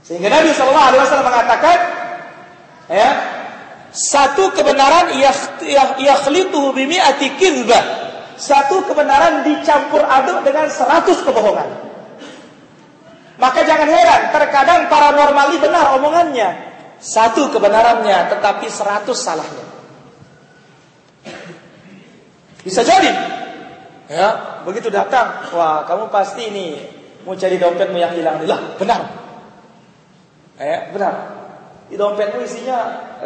Sehingga 0.04 0.28
Nabi 0.28 0.52
Shallallahu 0.52 0.88
Alaihi 0.92 1.02
Wasallam 1.04 1.28
mengatakan, 1.32 1.78
ya, 2.92 3.10
satu 3.96 4.52
kebenaran 4.52 5.16
yakhlituhu 5.96 6.76
bimi'ati 6.76 7.40
kizbah. 7.40 7.84
Satu 8.36 8.84
kebenaran 8.84 9.48
dicampur 9.48 10.04
aduk 10.04 10.44
dengan 10.44 10.68
seratus 10.68 11.24
kebohongan. 11.24 11.88
Maka 13.40 13.64
jangan 13.64 13.88
heran, 13.88 14.22
terkadang 14.36 14.92
paranormali 14.92 15.56
benar 15.64 15.96
omongannya. 15.96 16.75
Satu 17.06 17.54
kebenarannya 17.54 18.34
tetapi 18.34 18.66
seratus 18.66 19.22
salahnya. 19.22 19.66
Bisa 22.66 22.82
jadi. 22.82 23.14
Ya, 24.10 24.62
begitu 24.66 24.90
datang, 24.90 25.54
wah 25.54 25.86
kamu 25.86 26.10
pasti 26.10 26.50
ini 26.50 26.82
mau 27.22 27.38
cari 27.38 27.62
dompetmu 27.62 27.98
yang 27.98 28.14
hilang. 28.18 28.42
Lah, 28.50 28.74
benar. 28.82 29.02
Eh, 30.58 30.90
benar. 30.90 31.14
Di 31.90 31.94
dompetmu 31.94 32.42
isinya 32.42 32.78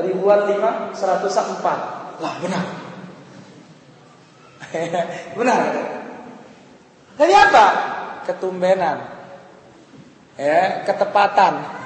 ribuan 0.03 0.43
lima, 0.51 0.91
seratus 0.91 1.39
empat. 1.39 1.79
Lah, 2.19 2.35
benar. 2.43 2.63
benar. 5.39 5.59
Dari 7.15 7.33
apa? 7.35 7.65
Ketumbenan. 8.27 8.97
Ya, 10.35 10.83
ketepatan. 10.83 11.78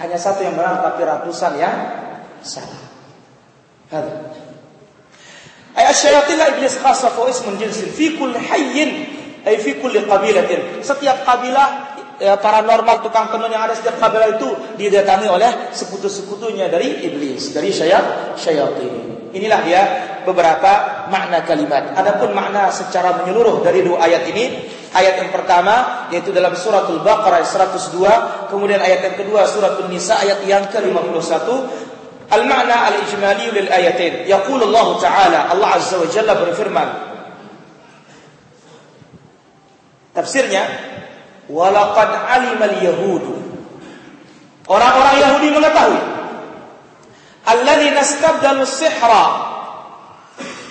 Hanya 0.00 0.16
satu 0.16 0.40
yang 0.40 0.56
benar 0.56 0.80
tapi 0.80 1.04
ratusan 1.04 1.60
yang 1.60 1.76
salah. 2.40 2.82
Hadi. 3.92 4.12
Ayat 5.76 5.94
syayatin 5.94 6.40
iblis 6.56 6.80
khasa 6.80 7.12
fa 7.12 7.22
ismun 7.28 7.60
jinsin 7.60 7.92
fi 7.92 8.16
kulli 8.16 8.40
hayyin 8.40 8.90
ay 9.44 9.60
fi 9.60 9.76
kulli 9.76 10.08
qabilatin. 10.08 10.80
Setiap 10.80 11.22
kabilah 11.28 11.68
ya, 12.16 12.36
paranormal 12.40 13.04
tukang 13.04 13.32
tenun 13.32 13.52
yang 13.52 13.64
ada 13.64 13.76
setiap 13.76 14.00
kabilah 14.00 14.40
itu 14.40 14.48
didatangi 14.80 15.28
oleh 15.28 15.72
sekutu-sekutunya 15.72 16.68
dari 16.72 17.04
iblis, 17.04 17.52
dari 17.52 17.68
syayat 17.68 18.36
syayatin. 18.40 19.09
Inilah 19.30 19.60
dia 19.62 19.82
beberapa 20.26 21.06
makna 21.08 21.46
kalimat. 21.46 21.94
Adapun 21.94 22.34
makna 22.34 22.68
secara 22.74 23.22
menyeluruh 23.22 23.62
dari 23.62 23.86
dua 23.86 24.02
ayat 24.02 24.26
ini 24.26 24.44
Ayat 24.90 25.22
yang 25.22 25.30
pertama 25.30 26.06
yaitu 26.10 26.34
dalam 26.34 26.50
suratul 26.58 26.98
Baqarah 27.06 27.46
102, 27.46 28.50
kemudian 28.50 28.82
ayat 28.82 29.06
yang 29.06 29.16
kedua 29.22 29.46
suratul 29.46 29.86
Nisa 29.86 30.18
ayat 30.18 30.42
yang 30.50 30.66
ke-51. 30.66 31.46
Al-ma'na 32.30 32.90
al-ijmali 32.90 33.54
lil 33.54 33.68
ayatain. 33.70 34.26
Yaqulu 34.26 34.66
Allah 34.66 34.88
Ta'ala, 34.98 35.40
Allah 35.54 35.68
Azza 35.78 35.94
wa 35.94 36.10
Jalla 36.10 36.34
berfirman. 36.42 36.88
Tafsirnya, 40.10 40.62
"Walaqad 41.46 42.10
'alima 42.10 42.66
al-yahudu" 42.66 43.38
Orang-orang 44.66 45.16
Yahudi 45.18 45.48
mengetahui 45.50 46.02
alladhi 47.50 47.90
nastabdalu 47.90 48.64
sihra. 48.66 49.26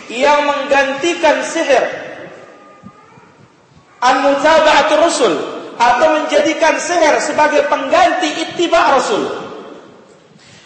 Yang 0.10 0.40
menggantikan 0.42 1.38
sihir. 1.46 1.86
An 4.02 4.26
mutaba'atu 4.26 4.96
rusul. 5.04 5.34
Atau 5.80 6.08
menjadikan 6.20 6.76
sihir 6.82 7.20
sebagai 7.24 7.68
pengganti 7.72 8.28
ittiba 8.48 9.00
rasul. 9.00 9.24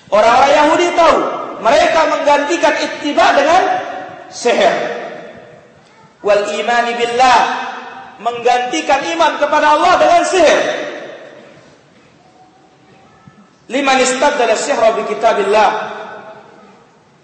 Orang-orang 0.10 0.54
Yahudi 0.54 0.88
tahu 0.94 1.18
mereka 1.62 2.02
menggantikan 2.10 2.76
ittiba 2.82 3.26
dengan 3.38 3.62
sihir. 4.30 4.74
Wal 6.24 6.44
imani 6.56 6.94
billah. 6.98 7.42
Menggantikan 8.24 9.04
iman 9.18 9.42
kepada 9.42 9.76
Allah 9.76 9.94
dengan 10.00 10.22
sihir. 10.24 10.60
Liman 13.74 13.98
istabdala 14.00 14.56
sihra 14.60 14.96
bi 14.96 15.04
kitabillah 15.08 16.03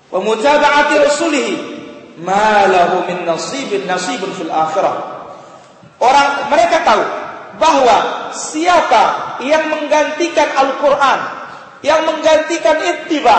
wa 0.09 0.19
mutaba'ati 0.21 0.95
rasulih 1.01 1.47
ma 2.25 2.65
lahu 2.65 3.05
min 3.05 3.25
nasibin 3.25 3.85
nasibun 3.85 4.33
fil 4.35 4.51
akhirah. 4.51 4.95
Orang 5.99 6.49
mereka 6.49 6.81
tahu 6.83 7.03
bahwa 7.59 8.31
siapa 8.31 9.35
yang 9.43 9.67
menggantikan 9.67 10.47
Al-Qur'an 10.55 11.19
yang 11.83 12.07
menggantikan 12.07 12.79
ittiba 12.79 13.37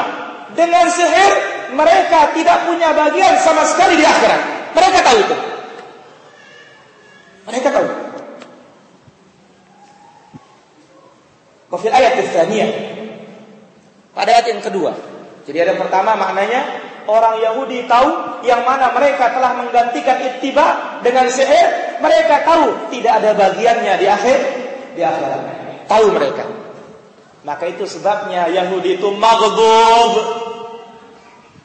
dengan 0.52 0.88
sihir 0.92 1.32
mereka 1.72 2.34
tidak 2.34 2.66
punya 2.66 2.90
bagian 2.92 3.38
sama 3.40 3.64
sekali 3.64 4.00
di 4.00 4.04
akhirat. 4.04 4.40
Mereka 4.74 4.98
tahu 5.02 5.18
itu. 5.18 5.36
Mereka 7.50 7.68
tahu. 7.70 7.88
Wafil 11.70 11.94
ayat 11.94 12.18
tsaniyah. 12.18 12.70
Pada 14.10 14.30
ayat 14.34 14.46
yang 14.50 14.62
kedua. 14.62 15.09
Jadi 15.50 15.66
ada 15.66 15.74
pertama 15.74 16.14
maknanya 16.14 16.62
orang 17.10 17.42
Yahudi 17.42 17.90
tahu 17.90 18.38
yang 18.46 18.62
mana 18.62 18.94
mereka 18.94 19.34
telah 19.34 19.58
menggantikan 19.58 20.22
ittiba 20.22 20.98
dengan 21.02 21.26
sihir, 21.26 21.98
mereka 21.98 22.46
tahu 22.46 22.86
tidak 22.94 23.18
ada 23.18 23.34
bagiannya 23.34 23.98
di 23.98 24.06
akhir 24.06 24.38
di 24.94 25.02
akhirat. 25.02 25.42
Tahu 25.90 26.06
mereka. 26.14 26.46
Maka 27.42 27.66
itu 27.66 27.82
sebabnya 27.82 28.46
Yahudi 28.46 29.02
itu 29.02 29.10
maghdub 29.10 30.12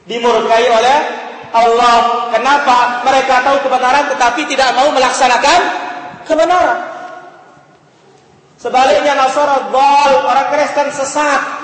dimurkai 0.10 0.66
oleh 0.66 1.00
Allah. 1.54 2.34
Kenapa? 2.34 3.06
Mereka 3.06 3.46
tahu 3.46 3.58
kebenaran 3.70 4.10
tetapi 4.18 4.50
tidak 4.50 4.74
mau 4.74 4.90
melaksanakan 4.90 5.60
kebenaran. 6.26 6.80
Sebaliknya 8.58 9.14
Nasara 9.14 9.70
orang 10.26 10.48
Kristen 10.50 10.90
sesat. 10.90 11.55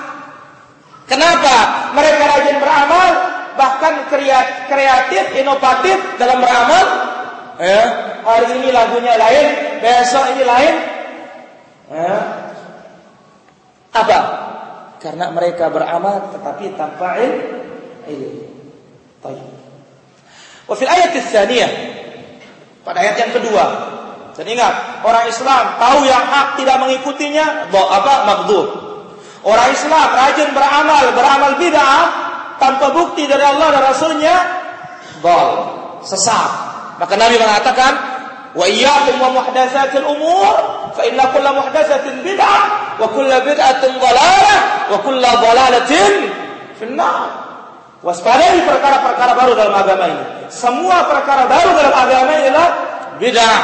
Kenapa? 1.12 1.56
Mereka 1.92 2.22
rajin 2.24 2.56
beramal, 2.56 3.08
bahkan 3.52 4.08
kreatif, 4.64 5.24
inovatif 5.36 6.00
dalam 6.16 6.40
beramal. 6.40 6.84
Ya, 7.60 7.82
hari 8.24 8.48
ini 8.56 8.72
lagunya 8.72 9.20
lain, 9.20 9.46
besok 9.84 10.24
ini 10.32 10.42
lain. 10.48 10.74
Ya. 11.92 12.16
Apa? 13.92 14.18
Karena 15.04 15.28
mereka 15.28 15.68
beramal 15.68 16.32
tetapi 16.32 16.80
tanpa 16.80 17.20
ilmu. 18.08 18.48
Baik. 19.20 19.52
Wa 20.64 20.74
ayat 20.80 21.12
tsaniyah 21.12 21.70
pada 22.88 23.04
ayat 23.04 23.20
yang 23.20 23.32
kedua 23.36 23.64
dan 24.32 24.48
ingat, 24.48 25.04
orang 25.04 25.28
Islam 25.28 25.76
tahu 25.76 26.08
yang 26.08 26.24
hak 26.24 26.56
tidak 26.56 26.80
mengikutinya, 26.80 27.68
apa 27.68 28.14
maghdub. 28.24 28.81
Orang 29.42 29.68
Islam 29.74 30.08
rajin 30.14 30.54
beramal, 30.54 31.04
beramal 31.18 31.52
bid'ah 31.58 32.02
tanpa 32.62 32.94
bukti 32.94 33.26
dari 33.26 33.42
Allah 33.42 33.74
dan 33.74 33.82
Rasulnya, 33.90 34.36
dol, 35.18 35.50
sesat. 36.06 36.50
Maka 37.02 37.18
Nabi 37.18 37.42
mengatakan, 37.42 37.92
wa 38.54 38.62
iyyakum 38.70 39.18
wa 39.18 39.42
muhdatsatil 39.42 40.06
umur, 40.06 40.54
fa 40.94 41.02
inna 41.10 41.26
kulla 41.34 41.58
muhdatsatin 41.58 42.22
bid'ah 42.22 42.62
wa 43.02 43.06
kulla 43.10 43.42
bid'atin 43.42 43.98
dhalalah 43.98 44.58
wa 44.94 44.98
kulla 45.02 45.30
dhalalatin 45.42 46.12
finnar. 46.78 47.42
Waspadai 48.02 48.62
perkara-perkara 48.62 49.32
baru 49.34 49.52
dalam 49.58 49.74
agama 49.74 50.06
ini. 50.06 50.24
Semua 50.54 51.06
perkara 51.10 51.50
baru 51.50 51.70
dalam 51.74 51.94
agama 51.94 52.30
ini 52.38 52.46
adalah 52.46 52.70
bid'ah 53.18 53.60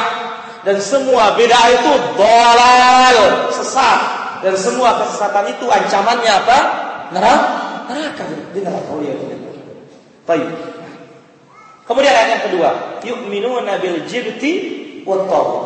dan 0.67 0.75
semua 0.83 1.39
beda 1.39 1.59
itu 1.71 1.93
sesat 3.55 4.18
dan 4.39 4.53
semua 4.55 4.99
kesesatan 5.03 5.45
itu 5.51 5.65
ancamannya 5.67 6.31
apa 6.31 6.57
neraka 7.11 7.69
neraka 7.89 8.23
di 8.53 8.59
neraka 8.61 8.93
ya 9.03 9.13
Baik. 10.29 10.45
Kemudian 11.89 12.13
ayat 12.13 12.29
yang 12.37 12.43
kedua, 12.45 12.69
yu'minuna 13.01 13.81
bil 13.81 14.05
jibti 14.05 14.53
wat 15.09 15.25
taghut. 15.25 15.65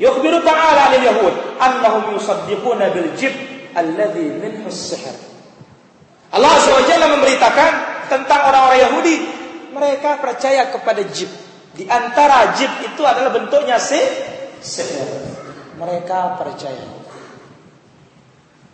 Yukhbiru 0.00 0.40
ta'ala 0.40 0.88
lil 0.96 1.04
yahud 1.04 1.34
annahum 1.60 2.16
yusaddiquna 2.16 2.88
bil 2.96 3.12
jib 3.12 3.36
alladhi 3.76 4.40
minhu 4.40 4.72
sihr. 4.72 5.12
Allah 6.32 6.56
SWT 6.60 6.92
memberitakan 6.96 7.72
tentang 8.08 8.40
orang-orang 8.48 8.80
Yahudi, 8.88 9.16
mereka 9.72 10.16
percaya 10.16 10.72
kepada 10.72 11.04
jib. 11.12 11.28
Di 11.76 11.84
antara 11.88 12.56
jib 12.56 12.72
itu 12.84 13.04
adalah 13.04 13.32
bentuknya 13.32 13.76
si 13.76 14.00
sihir. 14.64 15.08
Mereka 15.76 16.40
percaya. 16.40 16.97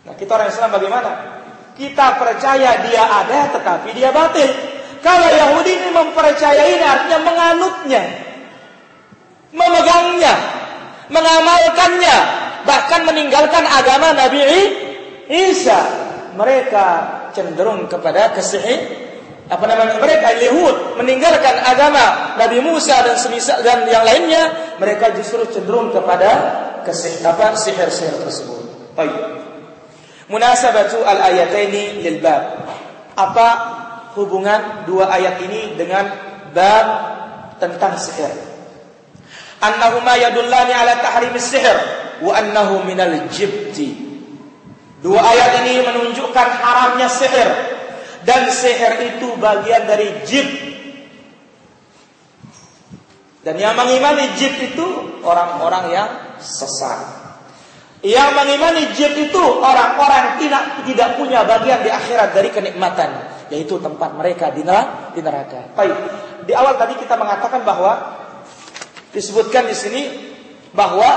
Nah, 0.05 0.13
kita 0.13 0.31
orang 0.37 0.49
Islam 0.53 0.69
bagaimana? 0.69 1.11
Kita 1.75 2.15
percaya 2.15 2.85
dia 2.85 3.03
ada 3.03 3.51
tetapi 3.51 3.91
dia 3.91 4.13
batil. 4.13 4.47
Kalau 5.01 5.27
Yahudi 5.27 5.71
ini 5.75 5.89
mempercayai 5.91 6.81
artinya 6.81 7.19
menganutnya. 7.21 8.03
Memegangnya, 9.55 10.33
mengamalkannya, 11.09 12.17
bahkan 12.67 13.01
meninggalkan 13.07 13.63
agama 13.65 14.15
Nabi 14.15 14.41
Isa. 15.29 15.79
Mereka 16.35 16.87
cenderung 17.31 17.87
kepada 17.87 18.35
kesihir 18.35 19.05
apa 19.45 19.61
namanya 19.69 20.01
mereka 20.01 20.33
Yahud 20.41 20.97
meninggalkan 20.97 21.55
agama 21.61 22.33
Nabi 22.33 22.65
Musa 22.65 22.97
dan 23.05 23.13
semisal 23.13 23.61
dan 23.61 23.85
yang 23.85 24.01
lainnya 24.01 24.75
mereka 24.81 25.13
justru 25.13 25.45
cenderung 25.53 25.93
kepada 25.93 26.29
kesih 26.81 27.21
apa 27.21 27.53
sihir-sihir 27.53 28.25
tersebut. 28.25 28.61
Baik. 28.97 29.34
Munasabatu 30.25 31.05
al-ayataini 31.05 32.01
lil 32.01 32.17
bab. 32.17 32.65
Apa 33.13 33.47
hubungan 34.17 34.83
dua 34.89 35.13
ayat 35.13 35.37
ini 35.45 35.77
dengan 35.77 36.09
bab 36.51 36.87
tentang 37.61 37.93
sihir? 37.95 38.33
Annahuma 39.61 40.17
yadullani 40.17 40.73
ala 40.73 40.97
tahrimis 40.99 41.45
sihir 41.45 41.77
wa 42.25 42.33
annahu 42.33 42.83
minal 42.83 43.29
jibti. 43.29 44.01
Dua 45.05 45.21
ayat 45.21 45.61
ini 45.61 45.85
menunjukkan 45.85 46.47
haramnya 46.65 47.05
sihir 47.05 47.49
dan 48.25 48.49
seher 48.49 49.13
itu 49.13 49.37
bagian 49.37 49.85
dari 49.85 50.09
jib. 50.25 50.49
Dan 53.45 53.61
yang 53.61 53.77
mengimani 53.77 54.33
jib 54.41 54.57
itu 54.57 54.85
orang-orang 55.21 55.93
yang 55.93 56.09
sesat. 56.41 57.14
Yang 58.05 58.29
mengimani 58.37 58.83
jib 58.93 59.17
itu 59.17 59.41
orang-orang 59.41 60.37
tidak 60.37 60.85
tidak 60.85 61.09
punya 61.17 61.41
bagian 61.41 61.81
di 61.81 61.89
akhirat 61.89 62.37
dari 62.37 62.53
kenikmatan, 62.53 63.09
yaitu 63.49 63.81
tempat 63.81 64.13
mereka 64.13 64.53
di 64.53 64.61
neraka. 64.61 65.73
Di. 65.73 65.73
Baik. 65.73 65.95
Di 66.45 66.53
awal 66.53 66.77
tadi 66.77 67.01
kita 67.01 67.17
mengatakan 67.17 67.65
bahwa 67.65 68.21
disebutkan 69.09 69.65
di 69.65 69.73
sini 69.73 70.01
bahwa 70.77 71.09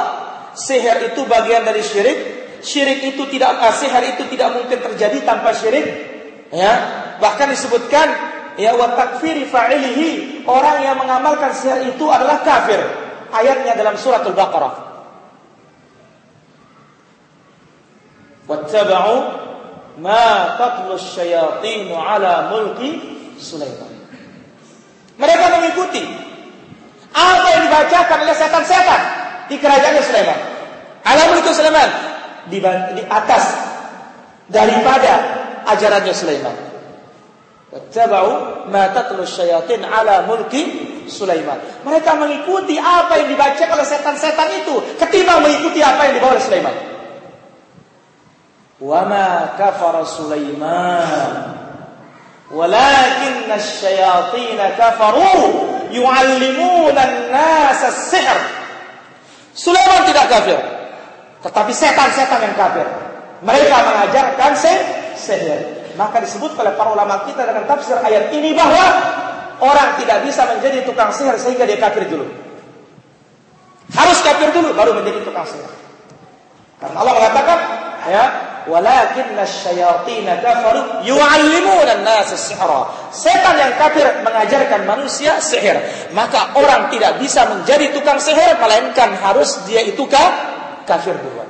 seher 0.56 1.12
itu 1.12 1.28
bagian 1.28 1.68
dari 1.68 1.84
syirik. 1.84 2.18
Syirik 2.64 3.14
itu 3.14 3.22
tidak 3.28 3.60
eh, 3.60 3.74
seher 3.76 4.02
itu 4.16 4.24
tidak 4.32 4.48
mungkin 4.56 4.80
terjadi 4.80 5.22
tanpa 5.22 5.52
syirik 5.54 6.08
Ya, 6.48 6.72
bahkan 7.20 7.52
disebutkan 7.52 8.08
ya 8.56 8.72
wa 8.72 8.96
takfiri 8.96 9.44
fa'ilihi, 9.52 10.42
orang 10.48 10.80
yang 10.80 10.96
mengamalkan 10.96 11.52
sihir 11.52 11.92
itu 11.92 12.08
adalah 12.08 12.40
kafir. 12.40 12.80
Ayatnya 13.28 13.76
dalam 13.76 14.00
surat 14.00 14.24
Al-Baqarah. 14.24 14.87
Wattaba'u 18.48 19.14
ma 20.00 20.56
tatlu 20.56 20.96
syayatin 20.96 21.92
ala 21.92 22.48
mulki 22.48 22.90
Sulaiman. 23.36 23.92
Mereka 25.20 25.44
mengikuti 25.52 26.02
apa 27.12 27.46
yang 27.52 27.62
dibacakan 27.68 28.18
oleh 28.24 28.36
setan-setan 28.36 29.00
di 29.52 29.56
kerajaan 29.60 30.00
Sulaiman. 30.00 30.40
Ala 31.04 31.22
mulki 31.36 31.50
Sulaiman 31.52 31.90
di, 32.48 32.58
di 32.96 33.02
atas 33.04 33.44
daripada 34.48 35.12
ajarannya 35.68 36.14
Sulaiman. 36.16 36.56
Wattaba'u 37.68 38.64
ma 38.72 38.88
tatlu 38.96 39.28
syayatin 39.28 39.84
ala 39.84 40.24
mulki 40.24 40.88
Sulaiman. 41.04 41.84
Mereka 41.84 42.16
mengikuti 42.16 42.80
apa 42.80 43.20
yang 43.20 43.28
dibaca 43.28 43.64
oleh 43.76 43.84
setan-setan 43.84 44.64
itu 44.64 44.96
ketimbang 44.96 45.44
mengikuti 45.44 45.84
apa 45.84 46.08
yang 46.08 46.16
dibawa 46.16 46.40
oleh 46.40 46.44
Sulaiman. 46.44 46.97
Ma 48.78 49.58
kafara 49.58 50.06
Sulaiman 50.06 51.58
Walakinna 52.48 53.60
asyayatin 53.60 54.56
kafaru 54.80 55.36
yu'allimuna 55.92 56.96
an-nasa 56.96 57.92
as-sihr. 57.92 58.38
Sulaiman 59.52 60.08
tidak 60.08 60.32
kafir, 60.32 60.58
tetapi 61.44 61.72
setan-setan 61.76 62.40
yang 62.40 62.56
kafir. 62.56 62.86
Mereka 63.44 63.76
mengajarkan 63.76 64.52
sihir. 65.12 65.60
Maka 66.00 66.22
disebut 66.22 66.54
oleh 66.56 66.72
para 66.78 66.94
ulama 66.94 67.26
kita 67.26 67.42
dengan 67.42 67.66
tafsir 67.66 67.98
ayat 67.98 68.30
ini 68.30 68.54
bahwa 68.54 68.86
orang 69.58 69.98
tidak 69.98 70.22
bisa 70.24 70.46
menjadi 70.46 70.86
tukang 70.86 71.10
sihir 71.10 71.34
sehingga 71.36 71.66
dia 71.66 71.76
kafir 71.76 72.06
dulu. 72.06 72.26
Harus 73.92 74.18
kafir 74.22 74.54
dulu 74.54 74.72
baru 74.72 74.94
menjadi 74.94 75.26
tukang 75.26 75.44
sihir. 75.44 75.68
Karena 76.78 76.96
Allah 77.02 77.14
mengatakan 77.18 77.58
ya 78.08 78.24
walakinna 78.68 79.48
syayatin 79.48 80.28
kafaru 80.44 81.02
yu'allimuna 81.08 81.98
an-nas 81.98 82.36
sihra. 82.36 83.10
Setan 83.10 83.56
yang 83.56 83.72
kafir 83.80 84.04
mengajarkan 84.22 84.84
manusia 84.84 85.40
sihir. 85.40 85.80
Maka 86.12 86.54
orang 86.54 86.92
tidak 86.92 87.16
bisa 87.18 87.48
menjadi 87.48 87.90
tukang 87.96 88.20
sihir 88.20 88.60
melainkan 88.60 89.16
harus 89.18 89.64
dia 89.64 89.80
itu 89.82 90.04
kafir 90.84 91.16
duluan. 91.16 91.48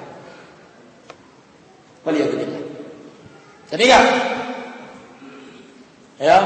Jadi 3.68 3.84
kan? 3.84 4.04
Ya. 6.18 6.38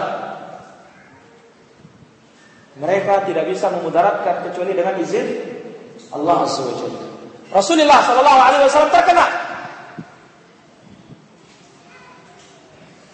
Mereka 2.73 3.29
tidak 3.29 3.47
bisa 3.53 3.69
memudaratkan 3.69 4.49
kecuali 4.49 4.73
dengan 4.73 4.97
izin 4.97 5.29
Allah 6.11 6.49
SWT. 6.49 6.85
Rasulullah 7.53 8.01
Shallallahu 8.01 8.41
Alaihi 8.43 8.65
Wasallam 8.65 8.91
terkena. 8.91 9.52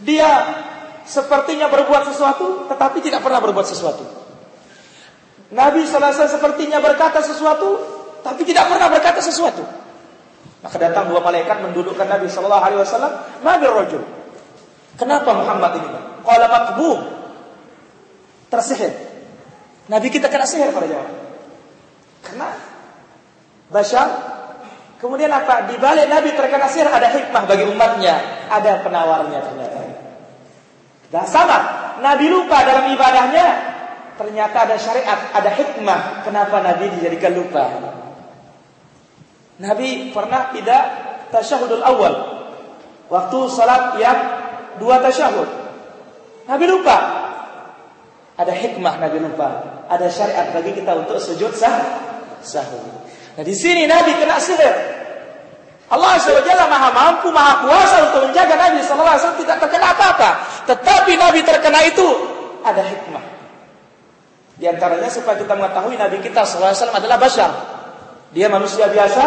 Dia 0.08 0.30
sepertinya 1.04 1.68
berbuat 1.68 2.08
sesuatu, 2.08 2.64
tetapi 2.64 3.04
tidak 3.04 3.20
pernah 3.20 3.44
berbuat 3.44 3.68
sesuatu. 3.68 4.08
Nabi 5.52 5.84
Wasallam 5.84 6.32
sepertinya 6.32 6.80
berkata 6.80 7.20
sesuatu, 7.20 7.76
tapi 8.24 8.48
tidak 8.48 8.72
pernah 8.72 8.88
berkata 8.88 9.20
sesuatu. 9.20 9.60
Maka 10.64 10.76
datang 10.80 11.12
dua 11.12 11.20
malaikat 11.20 11.60
mendudukkan 11.60 12.08
Nabi 12.08 12.26
Shallallahu 12.32 12.64
Alaihi 12.64 12.80
Wasallam. 12.80 13.12
Nabi 13.44 13.64
Rajul. 13.68 14.02
Kenapa 14.96 15.30
Muhammad 15.36 15.76
ini? 15.76 15.88
Kalau 16.24 16.46
makbub 16.48 16.98
tersihir. 18.48 18.92
Nabi 19.92 20.08
kita 20.08 20.32
kena 20.32 20.48
sihir 20.48 20.72
pada 20.72 20.88
jawab. 20.88 21.08
Karena 22.24 22.48
Bashar 23.68 24.08
Kemudian 24.98 25.30
apa? 25.30 25.70
Di 25.70 25.78
balik 25.78 26.10
Nabi 26.10 26.34
terkena 26.34 26.66
sihir 26.66 26.90
ada 26.90 27.06
hikmah 27.06 27.46
bagi 27.46 27.64
umatnya. 27.70 28.18
Ada 28.50 28.82
penawarnya 28.82 29.38
ternyata. 29.46 29.67
Dan 31.08 31.24
sama. 31.24 31.58
Nabi 32.04 32.28
lupa 32.28 32.62
dalam 32.62 32.92
ibadahnya. 32.92 33.76
Ternyata 34.18 34.66
ada 34.66 34.76
syariat, 34.76 35.30
ada 35.30 35.50
hikmah. 35.54 36.26
Kenapa 36.26 36.58
Nabi 36.58 36.90
dijadikan 36.98 37.38
lupa? 37.38 37.70
Nabi 39.62 40.10
pernah 40.10 40.50
tidak 40.50 40.82
tasyahudul 41.30 41.82
awal. 41.82 42.14
Waktu 43.08 43.38
salat 43.48 43.96
yang 44.02 44.18
dua 44.82 45.00
tasyahud. 45.00 45.48
Nabi 46.50 46.64
lupa. 46.66 46.96
Ada 48.38 48.54
hikmah 48.54 48.94
Nabi 49.02 49.18
lupa. 49.22 49.48
Ada 49.86 50.06
syariat 50.10 50.50
bagi 50.50 50.76
kita 50.76 50.92
untuk 50.98 51.18
sujud 51.18 51.54
sah 51.54 51.74
sahur. 52.42 52.84
Nah 53.38 53.44
di 53.46 53.54
sini 53.54 53.86
Nabi 53.86 54.18
kena 54.18 54.38
sihir. 54.42 54.97
Allah 55.88 56.20
SWT 56.20 56.52
maha 56.68 56.88
mampu, 56.92 57.32
maha 57.32 57.64
kuasa 57.64 58.12
untuk 58.12 58.28
menjaga 58.28 58.60
Nabi 58.60 58.84
SAW 58.84 59.40
tidak 59.40 59.56
terkena 59.56 59.96
apa-apa. 59.96 60.30
Tetapi 60.68 61.16
Nabi 61.16 61.40
terkena 61.40 61.80
itu 61.88 62.04
ada 62.60 62.84
hikmah. 62.84 63.24
Di 64.60 64.68
antaranya 64.68 65.08
supaya 65.08 65.40
kita 65.40 65.56
mengetahui 65.56 65.96
Nabi 65.96 66.20
kita 66.20 66.44
SAW 66.44 66.92
adalah 66.92 67.16
basyar. 67.16 67.50
Dia 68.36 68.52
manusia 68.52 68.84
biasa 68.92 69.24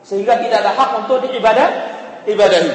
sehingga 0.00 0.40
tidak 0.40 0.64
ada 0.64 0.72
hak 0.72 0.90
untuk 1.04 1.28
diibadah 1.28 1.68
ibadahi. 2.24 2.72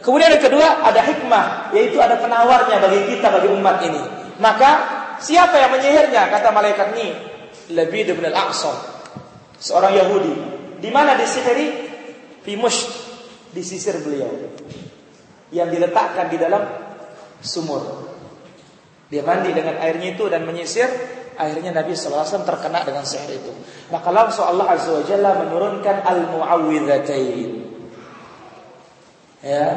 Kemudian 0.00 0.32
yang 0.32 0.40
kedua 0.40 0.80
ada 0.88 1.04
hikmah 1.04 1.76
yaitu 1.76 2.00
ada 2.00 2.16
penawarnya 2.16 2.80
bagi 2.80 3.12
kita 3.12 3.28
bagi 3.28 3.52
umat 3.52 3.76
ini. 3.84 4.02
Maka 4.40 4.70
siapa 5.20 5.60
yang 5.60 5.76
menyihirnya 5.76 6.32
kata 6.32 6.48
malaikat 6.48 6.96
ini 6.96 7.12
lebih 7.76 8.16
bin 8.16 8.24
al-Aqsa 8.32 8.72
seorang 9.60 10.00
Yahudi. 10.00 10.34
Di 10.80 10.88
mana 10.88 11.14
disihiri? 11.14 11.91
Fimush 12.42 12.90
disisir 13.54 13.98
beliau 14.02 14.30
yang 15.54 15.68
diletakkan 15.68 16.28
di 16.32 16.36
dalam 16.40 16.62
sumur. 17.42 18.10
Dia 19.12 19.22
mandi 19.22 19.52
dengan 19.52 19.76
airnya 19.76 20.16
itu 20.16 20.24
dan 20.26 20.48
menyisir 20.48 20.88
Akhirnya 21.32 21.72
Nabi 21.72 21.96
SAW 21.96 22.44
terkena 22.44 22.84
dengan 22.84 23.08
sihir 23.08 23.40
itu. 23.40 23.52
Maka 23.88 24.12
langsung 24.12 24.44
Allah 24.44 24.76
Azza 24.76 24.92
wa 24.92 25.04
Jalla 25.04 25.40
menurunkan 25.40 26.04
al-mu'awwidhatain. 26.04 27.50
Ya. 29.40 29.68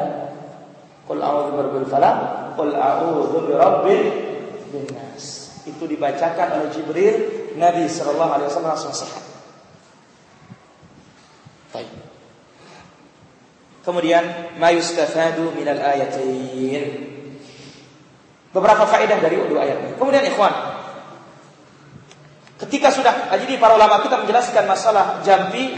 Qul 1.05 1.21
a'udzu 1.21 1.51
birabbil 1.53 1.87
falaq, 1.87 2.17
qul 2.57 2.73
a'udzu 2.75 3.37
birabbil 3.45 4.03
nas. 4.91 5.53
Itu 5.63 5.85
dibacakan 5.85 6.61
oleh 6.61 6.69
Jibril, 6.73 7.15
Nabi 7.55 7.87
wasallam 7.87 8.73
langsung 8.73 8.93
sehat. 8.93 9.34
Kemudian 13.85 14.57
ma 14.57 14.73
yustafadu 14.73 15.53
minal 15.53 15.77
ayatain. 15.77 17.13
Beberapa 18.49 18.83
faedah 18.89 19.21
dari 19.21 19.37
dua 19.45 19.61
ayat 19.61 19.77
ini. 19.85 19.91
Kemudian 19.99 20.25
ikhwan, 20.25 20.75
Ketika 22.55 22.87
sudah 22.87 23.35
jadi 23.35 23.59
para 23.59 23.75
ulama 23.75 23.99
kita 23.99 24.15
menjelaskan 24.23 24.63
masalah 24.63 25.19
jampi, 25.27 25.75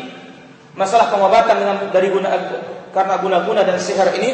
masalah 0.77 1.09
pengobatan 1.09 1.57
dengan 1.57 1.77
dari 1.89 2.13
guna 2.13 2.29
karena 2.93 3.17
guna-guna 3.17 3.65
dan 3.65 3.81
sihir 3.81 4.13
ini 4.21 4.29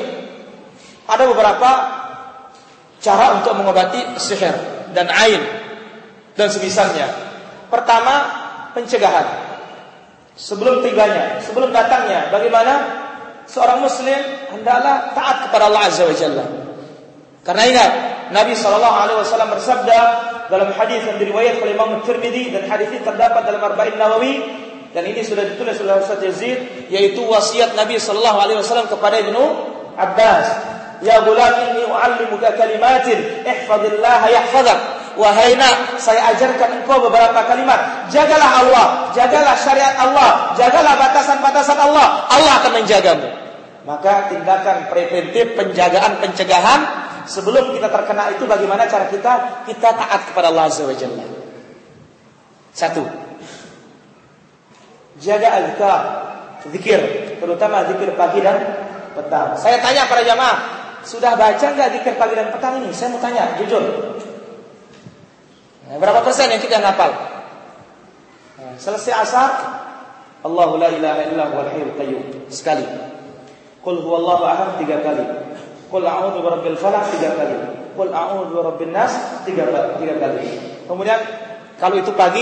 ada 1.08 1.24
beberapa 1.24 1.70
cara 3.00 3.40
untuk 3.40 3.56
mengobati 3.56 4.20
sihir 4.20 4.52
dan 4.92 5.08
ain 5.08 5.40
dan 6.36 6.52
semisalnya. 6.52 7.08
Pertama, 7.72 8.14
pencegahan. 8.76 9.56
Sebelum 10.36 10.84
tiganya, 10.84 11.40
sebelum 11.40 11.72
datangnya, 11.72 12.28
bagaimana 12.28 13.03
seorang 13.48 13.84
muslim 13.84 14.20
hendaklah 14.52 15.12
taat 15.16 15.48
kepada 15.48 15.70
Allah 15.72 15.84
Azza 15.88 16.04
wa 16.08 16.16
Jalla. 16.16 16.46
Karena 17.44 17.64
ingat, 17.68 17.92
Nabi 18.32 18.56
sallallahu 18.56 18.98
alaihi 19.04 19.20
wasallam 19.20 19.50
bersabda 19.52 20.00
dalam 20.48 20.70
hadis 20.74 21.04
yang 21.04 21.20
diriwayatkan 21.20 21.64
oleh 21.68 21.76
Imam 21.76 22.00
Tirmidzi 22.08 22.56
dan 22.56 22.64
hadis 22.72 22.88
ini 22.92 23.04
terdapat 23.04 23.44
dalam 23.44 23.60
Arba'in 23.60 24.00
Nawawi 24.00 24.34
dan 24.96 25.04
ini 25.04 25.26
sudah 25.26 25.44
ditulis 25.44 25.76
oleh 25.84 26.00
Ustaz 26.00 26.24
Yazid 26.24 26.88
yaitu 26.88 27.20
wasiat 27.26 27.76
Nabi 27.76 28.00
sallallahu 28.00 28.40
alaihi 28.40 28.60
wasallam 28.64 28.88
kepada 28.88 29.20
Ibnu 29.20 29.44
Abbas 29.98 30.74
Ya 31.04 31.20
gulam 31.20 31.52
inni 31.68 31.84
u'allimuka 31.84 32.56
kalimatin 32.56 33.44
ihfazillah 33.44 34.24
yahfazak 34.24 34.80
Wahai 35.14 35.54
nak, 35.54 36.02
saya 36.02 36.34
ajarkan 36.34 36.82
engkau 36.82 36.98
beberapa 37.06 37.38
kalimat. 37.46 38.10
Jagalah 38.10 38.66
Allah, 38.66 38.86
jagalah 39.14 39.54
syariat 39.62 39.94
Allah, 40.02 40.58
jagalah 40.58 40.98
batasan-batasan 40.98 41.78
Allah. 41.78 42.26
Allah 42.34 42.54
akan 42.66 42.72
menjagamu. 42.82 43.28
Maka 43.86 44.34
tindakan 44.34 44.90
preventif, 44.90 45.54
penjagaan, 45.54 46.18
pencegahan 46.18 46.82
sebelum 47.30 47.78
kita 47.78 47.94
terkena 47.94 48.32
itu 48.34 48.44
bagaimana 48.50 48.90
cara 48.90 49.12
kita 49.12 49.64
kita 49.70 49.90
taat 49.94 50.34
kepada 50.34 50.50
Allah 50.50 50.72
Azza 50.72 50.88
wa. 50.88 50.96
Satu. 52.74 53.04
Jaga 55.22 55.62
azkar, 55.62 56.02
zikir, 56.74 57.00
terutama 57.38 57.86
zikir 57.86 58.18
pagi 58.18 58.42
dan 58.42 58.58
petang. 59.14 59.54
Saya 59.62 59.78
tanya 59.78 60.10
para 60.10 60.26
jamaah, 60.26 60.58
sudah 61.06 61.38
baca 61.38 61.62
nggak 61.62 62.02
zikir 62.02 62.18
pagi 62.18 62.34
dan 62.34 62.50
petang 62.50 62.82
ini? 62.82 62.90
Saya 62.90 63.14
mau 63.14 63.22
tanya, 63.22 63.54
jujur. 63.62 63.84
Nah, 65.94 66.02
berapa 66.02 66.26
persen 66.26 66.50
yang 66.50 66.58
kita 66.58 66.82
ngapal? 66.82 67.14
Nah, 68.58 68.74
selesai 68.82 69.14
asar, 69.14 69.52
Allahu 70.42 70.82
la 70.82 70.90
ilaha 70.90 71.22
illa 71.30 71.54
huwal 71.54 71.70
hayyul 71.70 71.94
qayyum 71.94 72.24
sekali. 72.50 72.82
Qul 73.86 74.02
huwallahu 74.02 74.42
ahad 74.42 74.82
tiga 74.82 75.06
kali. 75.06 75.22
Qul 75.94 76.02
a'udzu 76.02 76.42
birabbil 76.42 76.82
falaq 76.82 77.14
tiga 77.14 77.38
kali. 77.38 77.58
Qul 77.94 78.10
a'udzu 78.10 78.58
birabbin 78.58 78.90
nas 78.90 79.14
tiga, 79.46 79.70
tiga 80.02 80.18
kali. 80.18 80.42
Kemudian 80.90 81.22
kalau 81.78 82.02
itu 82.02 82.10
pagi 82.18 82.42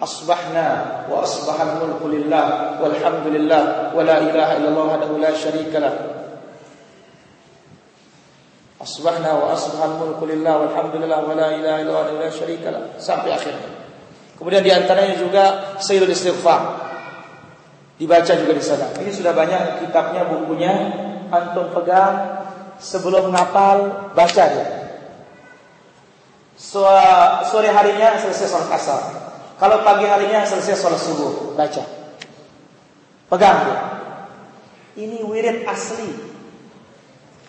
asbahna 0.00 1.04
wa 1.12 1.20
asbahal 1.20 1.84
mulku 1.84 2.08
lillah 2.08 2.80
walhamdulillah 2.80 3.92
wa 3.92 4.00
la 4.00 4.16
ilaha 4.24 4.52
illallah 4.56 4.84
wahdahu 4.96 5.20
la 5.20 5.36
syarikalah. 5.36 5.92
Asbahna 8.78 9.34
wa 9.34 9.50
asbahal 9.50 9.98
mulku 9.98 10.22
lillah 10.22 10.54
walhamdulillah 10.62 11.18
wa 11.26 11.34
la 11.34 11.50
ilaha 11.58 11.82
illallah 11.82 12.14
wahdahu 12.14 12.22
la 12.22 12.30
syarikalah 12.30 12.82
sampai 13.02 13.34
akhir. 13.34 13.54
Kemudian 14.38 14.62
di 14.62 14.70
antaranya 14.70 15.18
juga 15.18 15.44
sayyidul 15.82 16.14
istighfar. 16.14 16.86
Dibaca 17.98 18.32
juga 18.38 18.54
di 18.54 18.62
sana. 18.62 18.94
Ini 18.94 19.10
sudah 19.10 19.34
banyak 19.34 19.82
kitabnya, 19.82 20.30
bukunya. 20.30 20.74
Antum 21.28 21.74
pegang 21.74 22.46
sebelum 22.78 23.34
ngapal 23.34 24.14
baca 24.14 24.44
dia. 24.46 24.66
Sore 26.54 27.68
harinya 27.68 28.14
selesai 28.16 28.46
sholat 28.46 28.70
asar. 28.78 29.02
Kalau 29.58 29.82
pagi 29.82 30.06
harinya 30.06 30.46
selesai 30.46 30.78
sholat 30.78 31.02
subuh, 31.02 31.58
baca. 31.58 31.82
Pegang 33.28 33.58
tuh. 33.66 33.80
Ini 35.02 35.18
wirid 35.26 35.66
asli. 35.66 36.10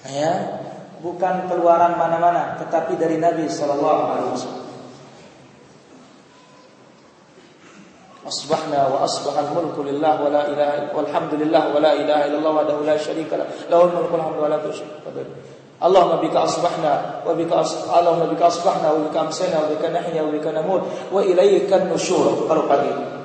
Ya, 0.10 0.59
bukan 1.05 1.49
keluaran 1.51 2.01
mana-mana, 2.01 2.57
tetapi 2.61 2.97
dari 2.97 3.21
Nabi 3.21 3.49
Sallallahu 3.51 4.03
Alaihi 4.09 4.31
Wasallam. 4.33 4.65
أصبحنا 8.25 8.89
وأصبح 8.89 9.35
الملك 9.37 9.77
لله 9.79 10.15
ولا 10.25 10.49
إله 10.49 10.97
والحمد 10.97 11.45
لله 11.45 11.77
ولا 11.77 11.93
إله 11.93 12.27
إلا 12.27 12.37
الله 12.41 12.51
وحده 12.57 12.81
لا 12.81 12.97
شريك 12.97 13.29
له 13.33 13.45
له 13.69 13.85
الملك 13.85 14.09
والحمد 14.13 14.39
ولا 14.41 14.59
شريك 14.73 15.05
له 15.13 15.25
اللهم 15.85 16.17
بك 16.25 16.37
أصبحنا 16.37 17.21
وبك 17.29 17.53
أصبح 17.53 17.97
اللهم 17.97 18.35
بك 18.35 18.43
أصبحنا 18.43 18.93
وبك 18.93 19.17
أمسينا 19.17 19.57
وبك 19.61 19.85
نحيا 19.85 20.23
وبك 20.23 20.47
نموت 20.47 20.83
وإليك 21.13 21.73
النشور 21.73 22.49
قالوا 22.49 22.65
قديم 22.73 23.18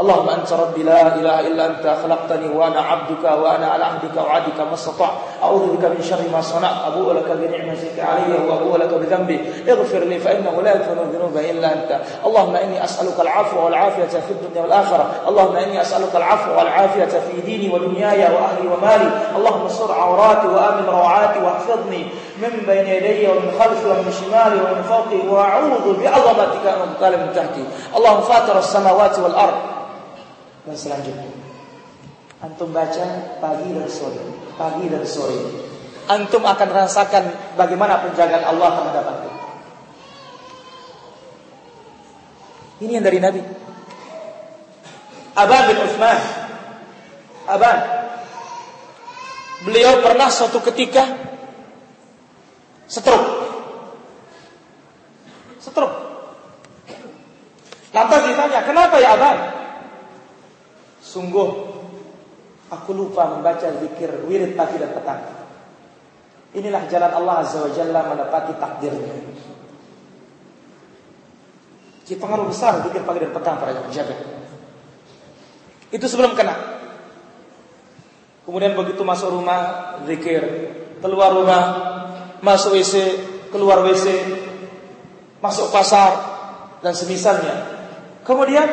اللهم 0.00 0.28
أنت 0.28 0.52
ربي 0.52 0.82
لا 0.82 1.14
إله 1.14 1.40
إلا 1.40 1.66
أنت 1.66 1.96
خلقتني 2.02 2.48
وأنا 2.56 2.80
عبدك 2.80 3.24
وأنا 3.24 3.66
على 3.66 3.84
عهدك 3.84 4.16
وعدك 4.16 4.58
ما 4.60 4.74
استطعت. 4.74 5.10
أعوذ 5.42 5.76
بك 5.76 5.84
من 5.84 6.02
شر 6.02 6.18
ما 6.32 6.40
صنعت 6.40 6.74
أبوء 6.86 7.12
لك 7.12 7.28
بنعمتك 7.30 7.98
علي 7.98 8.48
وأبوء 8.48 8.76
لك 8.76 8.94
بذنبي. 8.94 9.40
اغفر 9.68 9.98
لي 9.98 10.18
فإنه 10.18 10.62
لا 10.62 10.70
يغفر 10.70 10.92
الذنوب 11.02 11.36
إلا 11.36 11.72
أنت. 11.72 12.00
اللهم 12.26 12.56
إني 12.56 12.84
أسألك 12.84 13.20
العفو 13.20 13.64
والعافية 13.64 14.18
في 14.18 14.30
الدنيا 14.30 14.62
والآخرة. 14.62 15.06
اللهم 15.28 15.56
إني 15.56 15.80
أسألك 15.80 16.16
العفو 16.16 16.58
والعافية 16.58 17.04
في 17.04 17.40
ديني 17.46 17.74
ودنياي 17.74 18.18
وأهلي 18.18 18.68
ومالي. 18.68 19.10
اللهم 19.36 19.66
استر 19.66 19.92
عوراتي 19.92 20.46
وآمن 20.46 20.86
روعاتي 20.88 21.38
واحفظني 21.38 22.06
من 22.42 22.62
بين 22.66 22.86
يدي 22.86 23.28
ومن 23.28 23.50
خلفي 23.60 23.86
ومن 23.86 24.12
شمالي 24.20 24.56
ومن 24.56 24.82
فوقي. 24.82 25.28
وأعوذ 25.28 26.02
بعظمتك 26.02 26.66
أن 26.66 27.12
من 27.12 27.32
تحتي 27.36 27.64
اللهم 27.96 28.20
فاتر 28.20 28.58
السماوات 28.58 29.18
والأرض. 29.18 29.54
Dan 30.64 30.76
selanjutnya. 30.76 31.28
Antum 32.44 32.72
baca 32.76 33.06
pagi 33.40 33.72
dan 33.72 33.88
sore, 33.88 34.20
pagi 34.56 34.84
dan 34.88 35.04
sore. 35.08 35.40
Antum 36.04 36.44
akan 36.44 36.68
rasakan 36.68 37.56
bagaimana 37.56 38.04
penjagaan 38.04 38.44
Allah 38.44 38.68
terhadap 38.76 39.04
antum. 39.08 39.34
Ini 42.84 43.00
yang 43.00 43.04
dari 43.06 43.18
Nabi. 43.22 43.40
Aban 45.34 45.62
bin 45.72 45.78
Uthman. 45.80 46.18
Aban. 47.48 47.78
Beliau 49.64 50.04
pernah 50.04 50.28
suatu 50.28 50.60
ketika 50.60 51.08
stroke. 52.84 53.28
Stroke. 55.64 55.96
Lantas 57.96 58.20
ditanya, 58.28 58.60
kenapa 58.68 59.00
ya 59.00 59.16
Aban? 59.16 59.63
Sungguh 61.14 61.48
aku 62.74 62.90
lupa 62.90 63.30
membaca 63.30 63.70
zikir 63.78 64.26
wirid 64.26 64.58
pagi 64.58 64.82
dan 64.82 64.90
petang. 64.90 65.22
Inilah 66.58 66.90
jalan 66.90 67.12
Allah 67.14 67.34
Azza 67.46 67.62
wa 67.62 67.70
Jalla 67.70 68.02
menepati 68.02 68.58
takdirnya. 68.58 69.14
Jadi 72.02 72.18
pengaruh 72.18 72.50
besar 72.50 72.82
zikir 72.82 73.06
pagi 73.06 73.22
dan 73.22 73.30
petang 73.30 73.62
para 73.62 73.78
jaga. 73.94 74.16
Itu 75.94 76.10
sebelum 76.10 76.34
kena. 76.34 76.82
Kemudian 78.42 78.74
begitu 78.74 79.06
masuk 79.06 79.38
rumah 79.38 79.94
zikir, 80.10 80.42
keluar 80.98 81.30
rumah 81.30 81.62
masuk 82.42 82.74
WC, 82.74 82.94
keluar 83.54 83.86
WC, 83.86 84.10
masuk 85.38 85.70
pasar 85.70 86.12
dan 86.82 86.92
semisalnya. 86.92 87.70
Kemudian 88.26 88.68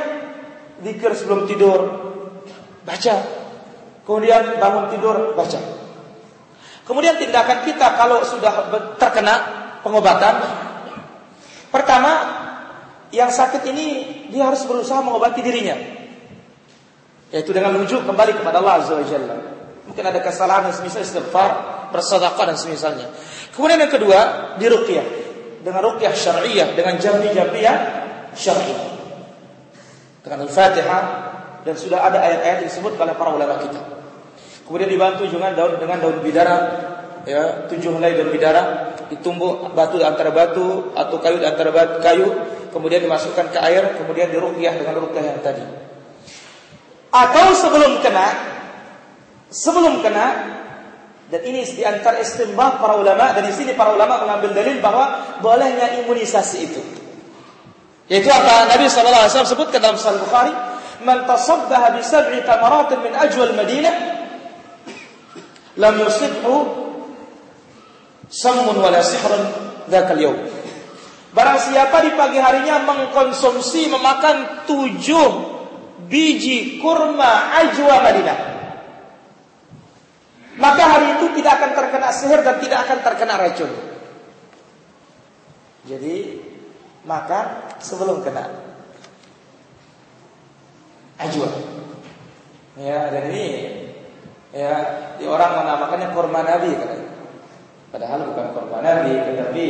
zikir 0.83 1.15
sebelum 1.15 1.47
tidur, 1.47 2.10
baca. 2.85 3.15
Kemudian 4.01 4.57
bangun 4.57 4.85
tidur, 4.91 5.37
baca. 5.37 5.59
Kemudian 6.83 7.15
tindakan 7.15 7.63
kita 7.63 7.95
kalau 7.95 8.25
sudah 8.25 8.67
terkena 8.97 9.35
pengobatan, 9.85 10.41
pertama 11.69 12.11
yang 13.13 13.29
sakit 13.29 13.63
ini 13.69 13.87
dia 14.33 14.49
harus 14.49 14.65
berusaha 14.65 14.99
mengobati 14.99 15.39
dirinya. 15.39 15.77
Yaitu 17.31 17.55
dengan 17.55 17.79
menuju 17.79 18.03
kembali 18.03 18.43
kepada 18.43 18.59
Allah 18.59 18.83
Azza 18.83 18.93
wa 18.97 19.05
Jalla. 19.07 19.37
Mungkin 19.87 20.03
ada 20.03 20.19
kesalahan 20.19 20.67
yang 20.67 20.75
semisal 20.75 21.03
istighfar, 21.03 21.51
bersedekah 21.95 22.43
dan 22.43 22.57
semisalnya. 22.59 23.07
Kemudian 23.55 23.79
yang 23.87 23.91
kedua, 23.91 24.19
diruqyah. 24.59 25.07
Dengan 25.63 25.81
ruqyah 25.83 26.11
syar'iyyah, 26.11 26.75
dengan 26.75 26.99
jambi-jambi 26.99 27.59
yang 27.63 27.79
syar'i. 28.35 28.75
Dengan 30.21 30.47
Al-Fatihah, 30.47 31.01
dan 31.61 31.75
sudah 31.77 32.01
ada 32.01 32.21
ayat-ayat 32.21 32.65
disebut 32.65 32.97
oleh 32.97 33.13
para 33.13 33.29
ulama 33.33 33.61
kita. 33.61 33.81
Kemudian 34.65 34.89
dibantu 34.89 35.27
dengan 35.27 35.51
daun 35.51 35.77
dengan 35.77 35.97
daun 35.99 36.17
bidara, 36.23 36.57
ya 37.27 37.67
tujuh 37.67 37.91
helai 37.97 38.15
daun 38.15 38.31
bidara, 38.31 38.95
ditumbuk 39.11 39.75
batu 39.75 39.99
antara 40.01 40.31
batu 40.31 40.95
atau 40.95 41.17
kayu 41.19 41.43
antara 41.43 41.69
batu, 41.75 41.99
kayu, 41.99 42.27
kemudian 42.71 43.03
dimasukkan 43.03 43.51
ke 43.51 43.59
air, 43.59 43.99
kemudian 43.99 44.31
diruqyah 44.31 44.73
dengan 44.79 44.95
ruqyah 45.03 45.23
yang 45.35 45.39
tadi. 45.43 45.65
Atau 47.11 47.51
sebelum 47.59 47.99
kena, 47.99 48.27
sebelum 49.51 49.99
kena, 49.99 50.27
dan 51.27 51.41
ini 51.47 51.63
di 51.63 51.83
antara 51.83 52.19
istimbah 52.19 52.79
para 52.79 52.95
ulama 52.95 53.31
dan 53.35 53.47
di 53.47 53.55
sini 53.55 53.71
para 53.75 53.95
ulama 53.95 54.23
mengambil 54.23 54.51
dalil 54.51 54.79
bahwa 54.83 55.35
bolehnya 55.39 56.03
imunisasi 56.03 56.57
itu. 56.63 56.81
Yaitu 58.11 58.27
apa 58.27 58.67
Nabi 58.67 58.91
wasallam 58.91 59.47
sebutkan 59.47 59.79
dalam 59.79 59.95
Sahih 59.95 60.19
Bukhari, 60.19 60.51
man 61.05 61.25
tasabbaha 61.25 61.97
bi 61.97 62.01
sab'i 62.05 62.41
tamaratin 62.45 63.01
min 63.01 63.13
ajwal 63.13 63.53
Madinah 63.53 63.95
lam 65.77 65.95
yusibhu 66.01 66.55
sammun 68.31 68.77
wala 68.79 69.03
sihrun 69.03 69.43
dzakal 69.87 70.19
yawm. 70.19 70.39
Barang 71.31 71.59
siapa 71.63 72.03
di 72.03 72.11
pagi 72.15 72.39
harinya 72.43 72.83
mengkonsumsi 72.83 73.87
memakan 73.87 74.67
tujuh 74.67 75.29
biji 76.11 76.83
kurma 76.83 77.55
ajwa 77.55 77.95
Madinah. 78.03 78.39
Maka 80.59 80.83
hari 80.83 81.07
itu 81.15 81.25
tidak 81.39 81.63
akan 81.63 81.71
terkena 81.71 82.09
sihir 82.11 82.39
dan 82.43 82.59
tidak 82.59 82.79
akan 82.83 82.99
terkena 82.99 83.33
racun. 83.39 83.71
Jadi 85.87 86.15
maka 87.07 87.71
sebelum 87.81 88.21
kena 88.21 88.70
ajwa. 91.21 91.49
Ya, 92.79 93.11
dan 93.11 93.29
ini 93.29 93.45
ya 94.51 94.73
di 95.19 95.25
orang 95.27 95.63
menamakannya 95.63 96.07
korma 96.15 96.41
nabi 96.43 96.71
katanya. 96.75 97.09
Padahal 97.91 98.19
bukan 98.31 98.47
korma 98.55 98.77
nabi, 98.79 99.13
tetapi 99.19 99.65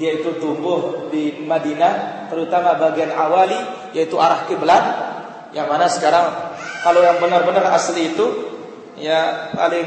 dia 0.00 0.10
itu 0.16 0.40
tumbuh 0.40 1.12
di 1.12 1.44
Madinah, 1.44 2.26
terutama 2.32 2.80
bagian 2.80 3.12
awali 3.12 3.56
yaitu 3.92 4.16
arah 4.16 4.48
kiblat, 4.48 4.84
yang 5.52 5.68
mana 5.68 5.84
sekarang 5.90 6.56
kalau 6.80 7.04
yang 7.04 7.20
benar-benar 7.20 7.68
asli 7.76 8.16
itu 8.16 8.26
ya 8.96 9.52
paling 9.52 9.86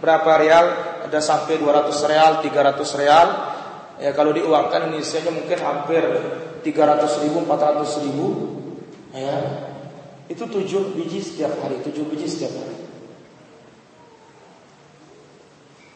berapa 0.00 0.30
real? 0.40 0.66
Ada 1.06 1.22
sampai 1.22 1.62
200 1.62 2.10
real, 2.10 2.42
300 2.42 2.98
real. 2.98 3.26
Ya 3.96 4.10
kalau 4.12 4.34
diuangkan 4.34 4.90
Indonesia 4.90 5.22
mungkin 5.30 5.58
hampir 5.62 6.02
300 6.66 7.22
ribu, 7.22 7.46
400 7.46 8.02
ribu. 8.04 8.26
Ya, 9.14 9.38
itu 10.26 10.42
tujuh 10.42 10.94
biji 10.98 11.22
setiap 11.22 11.54
hari, 11.62 11.78
tujuh 11.86 12.02
biji 12.10 12.26
setiap 12.26 12.50
hari. 12.58 12.76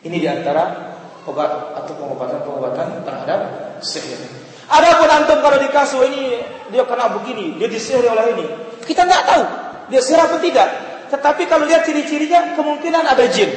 Ini 0.07 0.17
di 0.17 0.29
antara 0.31 0.97
obat 1.27 1.77
atau 1.77 1.93
pengobatan-pengobatan 1.99 3.05
terhadap 3.05 3.41
sihir. 3.85 4.17
Ada 4.71 5.03
antum 5.03 5.43
kalau 5.43 5.59
di 5.59 5.69
kasus 5.75 6.07
ini 6.07 6.41
dia 6.71 6.87
kena 6.87 7.11
begini, 7.11 7.59
dia 7.59 7.67
disihir 7.67 8.07
oleh 8.07 8.39
ini. 8.39 8.47
Kita 8.87 9.03
nggak 9.03 9.23
tahu 9.27 9.45
dia 9.91 10.01
sihir 10.01 10.23
apa 10.23 10.39
tidak. 10.39 10.69
Tetapi 11.11 11.43
kalau 11.51 11.67
lihat 11.67 11.83
ciri-cirinya 11.83 12.55
kemungkinan 12.55 13.03
ada 13.03 13.27
jin. 13.29 13.51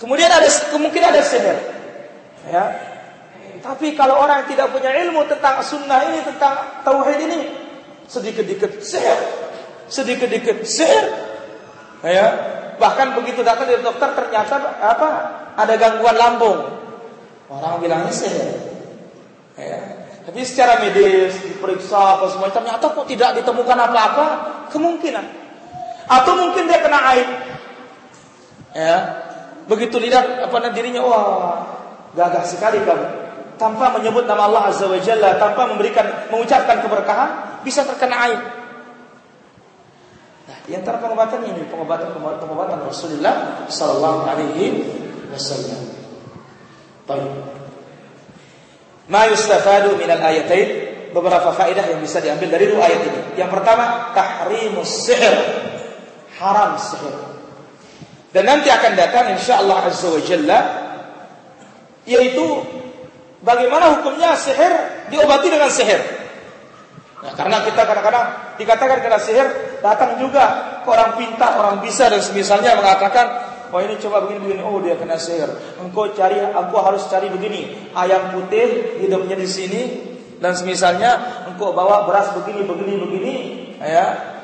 Kemudian 0.00 0.32
ada 0.32 0.48
kemungkinan 0.72 1.08
ada 1.12 1.22
sihir. 1.22 1.56
Ya. 2.48 2.64
Tapi 3.60 3.92
kalau 3.92 4.24
orang 4.24 4.48
tidak 4.48 4.72
punya 4.72 4.88
ilmu 5.04 5.28
tentang 5.28 5.60
sunnah 5.60 6.00
ini, 6.08 6.24
tentang 6.24 6.80
tauhid 6.80 7.18
ini, 7.28 7.38
sedikit-sedikit 8.08 8.80
sihir 8.80 9.45
sedikit-sedikit 9.88 10.62
sihir. 10.66 11.06
Ya, 12.06 12.26
bahkan 12.78 13.16
begitu 13.18 13.42
datang 13.42 13.66
dari 13.66 13.82
dokter 13.82 14.12
ternyata 14.14 14.78
apa? 14.78 15.08
Ada 15.56 15.74
gangguan 15.80 16.16
lambung. 16.16 16.60
Orang 17.50 17.82
bilangnya 17.82 18.12
sihir. 18.12 18.50
Ya. 19.56 19.80
Tapi 20.26 20.42
secara 20.42 20.82
medis 20.82 21.38
diperiksa 21.38 22.18
apa 22.18 22.26
semua 22.28 22.50
ternyata 22.50 22.90
kok 22.90 23.06
tidak 23.06 23.38
ditemukan 23.38 23.78
apa-apa, 23.78 24.26
kemungkinan. 24.74 25.26
Atau 26.06 26.34
mungkin 26.34 26.66
dia 26.66 26.82
kena 26.82 27.00
air. 27.14 27.28
Ya. 28.74 28.96
Begitu 29.66 29.98
lihat 29.98 30.46
apa 30.46 30.70
dirinya, 30.70 31.02
wah, 31.02 31.58
gagah 32.14 32.44
sekali 32.46 32.82
kamu. 32.86 33.26
tanpa 33.56 33.88
menyebut 33.96 34.28
nama 34.28 34.44
Allah 34.52 34.68
Azza 34.68 34.84
wa 34.84 35.00
Jalla, 35.00 35.40
tanpa 35.40 35.64
memberikan 35.64 36.28
mengucapkan 36.28 36.84
keberkahan, 36.84 37.30
bisa 37.64 37.88
terkena 37.88 38.16
air. 38.28 38.40
Di 40.66 40.74
antara 40.74 40.98
pengobatan 40.98 41.46
ini 41.46 41.62
pengobatan 41.70 42.10
pengobatan 42.18 42.78
Rasulullah 42.82 43.66
sallallahu 43.70 44.26
alaihi 44.26 44.82
wasallam. 45.30 45.82
Baik. 47.06 47.32
Ma 49.06 49.30
yustafadu 49.30 49.94
min 49.94 50.10
al-ayatain 50.10 50.68
beberapa 51.14 51.54
faedah 51.54 51.86
yang 51.86 52.02
bisa 52.02 52.18
diambil 52.18 52.50
dari 52.50 52.66
dua 52.66 52.82
ayat 52.90 53.02
ini. 53.06 53.20
Yang 53.38 53.50
pertama, 53.54 54.10
tahrimus 54.10 55.06
sihir. 55.06 55.34
Haram 56.42 56.74
sihir. 56.76 57.14
Dan 58.34 58.44
nanti 58.50 58.68
akan 58.68 58.92
datang 58.98 59.32
insyaallah 59.38 59.88
azza 59.88 60.12
wa 60.12 60.20
jalla 60.20 60.58
yaitu 62.04 62.44
bagaimana 63.42 63.98
hukumnya 63.98 64.34
sihir 64.36 64.72
diobati 65.08 65.48
dengan 65.48 65.70
sihir. 65.70 66.02
Nah, 67.22 67.32
karena 67.34 67.64
kita 67.64 67.82
kadang-kadang 67.82 68.26
dikatakan 68.60 68.98
kena 69.02 69.18
sihir, 69.18 69.46
datang 69.86 70.18
juga 70.18 70.44
ke 70.82 70.88
orang 70.90 71.14
pintar, 71.14 71.62
orang 71.62 71.78
bisa 71.78 72.10
dan 72.10 72.18
semisalnya 72.18 72.74
mengatakan, 72.74 73.26
"Oh 73.70 73.78
ini 73.78 73.94
coba 74.02 74.26
begini 74.26 74.42
begini, 74.42 74.62
oh 74.66 74.82
dia 74.82 74.98
kena 74.98 75.14
sihir. 75.14 75.46
Engkau 75.78 76.10
cari, 76.10 76.42
aku 76.42 76.74
harus 76.82 77.06
cari 77.06 77.30
begini, 77.30 77.90
ayam 77.94 78.34
putih 78.34 78.98
hidupnya 78.98 79.38
di 79.38 79.46
sini, 79.46 79.82
dan 80.36 80.52
semisalnya 80.52 81.42
engkau 81.48 81.72
bawa 81.72 82.04
beras 82.04 82.32
begini 82.36 82.68
begini 82.68 82.92
begini. 83.00 83.34
Ya. 83.80 84.36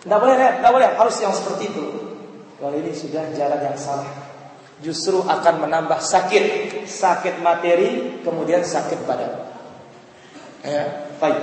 Tidak 0.00 0.18
boleh 0.20 0.36
tidak 0.36 0.72
boleh. 0.72 0.88
Harus 0.96 1.16
yang 1.20 1.32
seperti 1.32 1.72
itu. 1.72 1.84
Kalau 2.60 2.76
ini 2.76 2.92
sudah 2.96 3.28
jalan 3.36 3.60
yang 3.60 3.76
salah. 3.76 4.08
Justru 4.80 5.20
akan 5.20 5.68
menambah 5.68 6.00
sakit. 6.00 6.44
Sakit 6.88 7.40
materi 7.44 8.20
kemudian 8.24 8.64
sakit 8.64 9.04
badan. 9.04 9.32
Ya. 10.64 11.12
Baik. 11.20 11.40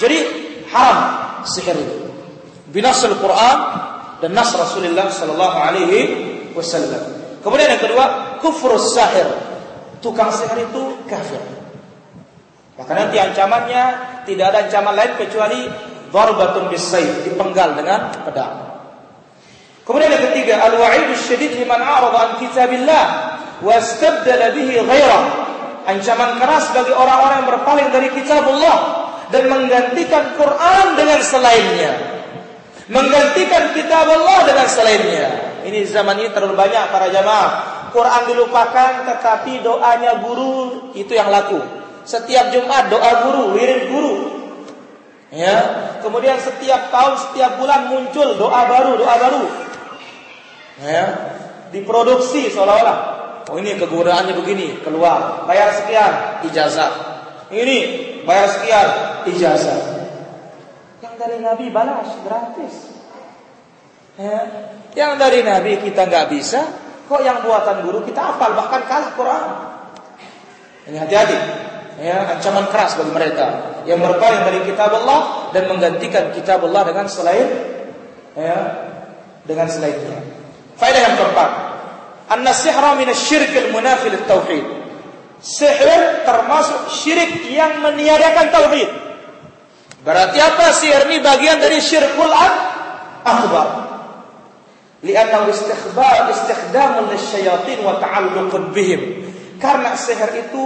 Jadi 0.00 0.18
haram 0.72 0.98
sihir 1.44 1.76
itu. 1.76 1.96
Binasul 2.70 3.18
Quran 3.18 3.58
dan 4.20 4.30
nas 4.36 4.52
Rasulullah 4.54 5.10
sallallahu 5.10 5.56
alaihi 5.58 6.00
wasallam. 6.54 7.20
Kemudian 7.40 7.72
yang 7.72 7.82
kedua 7.82 8.36
kufrus 8.44 8.94
sahir. 8.94 9.26
Tukang 10.00 10.32
sihir 10.32 10.70
itu 10.70 10.82
kafir. 11.08 11.40
Maka 12.80 12.92
nanti 12.96 13.20
ancamannya 13.20 13.84
tidak 14.24 14.44
ada 14.52 14.58
ancaman 14.64 14.94
lain 14.96 15.12
kecuali 15.20 15.60
darbatun 16.08 16.72
bisayf, 16.72 17.28
dipenggal 17.28 17.76
dengan 17.76 18.08
pedang. 18.24 18.70
Kemudian 19.84 20.10
yang 20.12 20.24
ketiga, 20.32 20.54
al-wa'idu 20.64 21.12
syadid 21.18 21.60
liman 21.60 21.80
a'rada 21.82 22.18
an 22.18 22.30
kitabillah 22.40 23.04
wastabdala 23.60 24.54
bihi 24.56 24.80
ghairah. 24.80 25.24
Ancaman 25.80 26.36
keras 26.38 26.70
bagi 26.76 26.92
orang-orang 26.92 27.42
yang 27.42 27.48
berpaling 27.50 27.88
dari 27.88 28.08
kitabullah 28.12 28.99
dan 29.30 29.46
menggantikan 29.46 30.34
Quran 30.34 30.86
dengan 30.98 31.20
selainnya. 31.22 31.92
Menggantikan 32.90 33.70
kitab 33.70 34.06
Allah 34.10 34.50
dengan 34.50 34.66
selainnya. 34.66 35.26
Ini 35.62 35.86
zaman 35.86 36.18
ini 36.18 36.30
terlalu 36.34 36.58
banyak 36.58 36.84
para 36.90 37.06
jamaah. 37.08 37.50
Quran 37.94 38.22
dilupakan 38.30 39.06
tetapi 39.06 39.62
doanya 39.62 40.18
guru 40.22 40.90
itu 40.94 41.10
yang 41.14 41.30
laku. 41.30 41.58
Setiap 42.02 42.50
Jumat 42.50 42.90
doa 42.90 43.26
guru, 43.26 43.54
wirid 43.54 43.90
guru. 43.90 44.14
Ya, 45.30 45.58
kemudian 46.02 46.42
setiap 46.42 46.90
tahun, 46.90 47.14
setiap 47.30 47.62
bulan 47.62 47.86
muncul 47.86 48.34
doa 48.34 48.66
baru, 48.66 48.98
doa 48.98 49.14
baru. 49.14 49.44
Ya, 50.82 51.04
diproduksi 51.70 52.50
seolah-olah. 52.50 52.98
Oh 53.50 53.58
ini 53.58 53.78
kegunaannya 53.78 54.34
begini, 54.34 54.82
keluar, 54.82 55.46
bayar 55.46 55.70
sekian, 55.74 56.42
ijazah. 56.50 56.90
Ini 57.50 57.78
bayar 58.24 58.48
sekian, 58.48 58.88
ijazah. 59.30 59.80
Yang 61.00 61.14
dari 61.16 61.36
Nabi 61.40 61.66
balas 61.72 62.10
gratis. 62.24 62.74
Ya, 64.20 64.40
yang 64.92 65.16
dari 65.16 65.40
Nabi 65.40 65.80
kita 65.80 66.04
nggak 66.04 66.28
bisa, 66.28 66.60
kok 67.08 67.22
yang 67.24 67.40
buatan 67.40 67.86
guru 67.86 68.04
kita 68.04 68.20
hafal 68.20 68.52
bahkan 68.52 68.84
kalah 68.84 69.10
Quran. 69.16 69.44
Ini 70.90 70.96
hati-hati 71.00 71.38
ya 72.00 72.32
ancaman 72.32 72.64
keras 72.72 72.96
bagi 72.96 73.12
mereka 73.12 73.46
yang 73.84 74.00
berpaling 74.00 74.42
dari 74.48 74.60
kitab 74.64 74.88
Allah 74.88 75.52
dan 75.52 75.68
menggantikan 75.68 76.32
kitab 76.32 76.64
Allah 76.64 76.88
dengan 76.88 77.06
selain 77.06 77.48
ya 78.32 78.58
dengan 79.44 79.68
selainnya. 79.68 80.16
Faedah 80.80 81.00
yang 81.12 81.14
keempat, 81.20 81.50
an-nasihra 82.32 82.96
min 82.96 83.12
asy-syirk 83.12 83.52
al-munafi 83.52 84.16
tauhid 84.24 84.79
Sihir 85.40 86.20
termasuk 86.28 86.92
syirik 86.92 87.48
yang 87.48 87.80
meniadakan 87.80 88.52
tauhid. 88.52 88.90
Berarti 90.04 90.36
apa 90.36 90.72
sihir 90.76 91.08
ini 91.08 91.24
bagian 91.24 91.60
dari 91.60 91.80
syirkul 91.80 92.32
akbar. 93.24 93.68
Lianna 95.00 95.48
istikhbar 95.48 96.28
istikhdam 96.28 97.08
lisyayatin 97.08 97.80
wa 97.80 97.96
ta'alluqun 97.96 98.76
bihim. 98.76 99.32
Karena 99.56 99.96
sihir 99.96 100.28
itu 100.48 100.64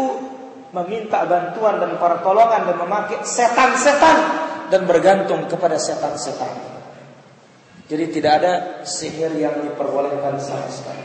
meminta 0.74 1.22
bantuan 1.22 1.78
dan 1.78 1.94
pertolongan 1.94 2.66
dan 2.66 2.76
memakai 2.82 3.22
setan-setan 3.22 4.18
dan 4.74 4.82
bergantung 4.90 5.46
kepada 5.46 5.78
setan-setan. 5.78 6.50
Jadi 7.86 8.04
tidak 8.10 8.32
ada 8.42 8.52
sihir 8.82 9.30
yang 9.38 9.54
diperbolehkan 9.62 10.34
sama 10.42 10.66
sekali. 10.66 11.04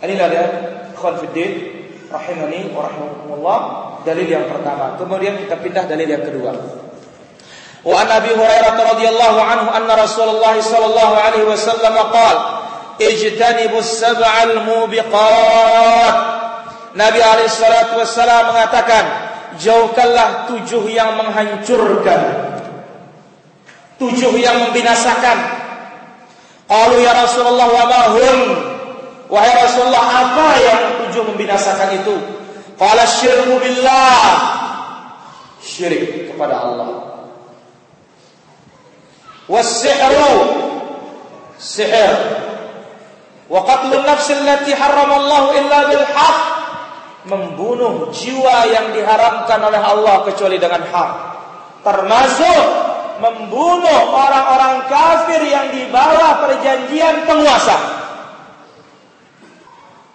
Inilah 0.00 0.28
dia 0.32 0.44
khonfiddin 0.96 1.79
rahimani 2.10 2.74
wa 2.74 2.90
rahmatullah 2.90 3.58
dalil 4.04 4.28
yang 4.28 4.50
pertama. 4.50 4.98
Kemudian 4.98 5.38
kita 5.38 5.56
pindah 5.62 5.86
dalil 5.86 6.08
yang 6.10 6.24
kedua. 6.26 6.52
Wa 7.80 7.96
an 8.04 8.08
Abi 8.12 8.34
Hurairah 8.36 8.76
radhiyallahu 8.76 9.38
anhu 9.40 9.68
anna 9.72 9.94
Rasulullah 9.96 10.52
sallallahu 10.58 11.14
alaihi 11.16 11.48
wasallam 11.48 11.96
qala 12.12 12.42
ijtanibus 13.00 13.96
sab'al 13.96 14.68
mubiqat 14.68 16.40
Nabi 16.90 17.22
alaihissalatu 17.22 18.02
wassalam 18.02 18.50
mengatakan, 18.50 19.04
jauhkanlah 19.62 20.50
tujuh 20.50 20.90
yang 20.90 21.14
menghancurkan, 21.14 22.20
tujuh 24.02 24.34
yang 24.42 24.58
membinasakan. 24.58 25.38
Qalu 26.66 27.02
ya 27.02 27.14
Rasulullah 27.14 27.66
wa 27.70 27.84
ma 27.86 28.02
hum? 28.14 28.38
Wahai 29.30 29.54
Rasulullah, 29.62 30.04
apa 30.26 30.48
yang 30.58 30.80
tujuh 31.06 31.22
membinasakan 31.30 32.02
itu? 32.02 32.14
Qala 32.74 33.06
syirku 33.06 33.62
billah. 33.62 34.22
Syirik 35.62 36.34
kepada 36.34 36.66
Allah. 36.66 36.90
Wasihru 39.46 40.30
sihir. 41.62 42.14
Wa 43.50 43.60
qatlun 43.66 44.02
nafsi 44.06 44.34
allati 44.34 44.70
harrama 44.74 45.14
Allah 45.26 45.42
illa 45.58 45.78
bil 45.90 46.06
membunuh 47.20 48.08
jiwa 48.14 48.64
yang 48.72 48.96
diharamkan 48.96 49.60
oleh 49.60 49.76
Allah 49.76 50.24
kecuali 50.24 50.56
dengan 50.56 50.80
hak. 50.88 51.10
Termasuk 51.84 52.62
membunuh 53.20 54.00
orang-orang 54.08 54.88
kafir 54.88 55.44
yang 55.44 55.68
di 55.68 55.84
bawah 55.92 56.48
perjanjian 56.48 57.28
penguasa. 57.28 57.76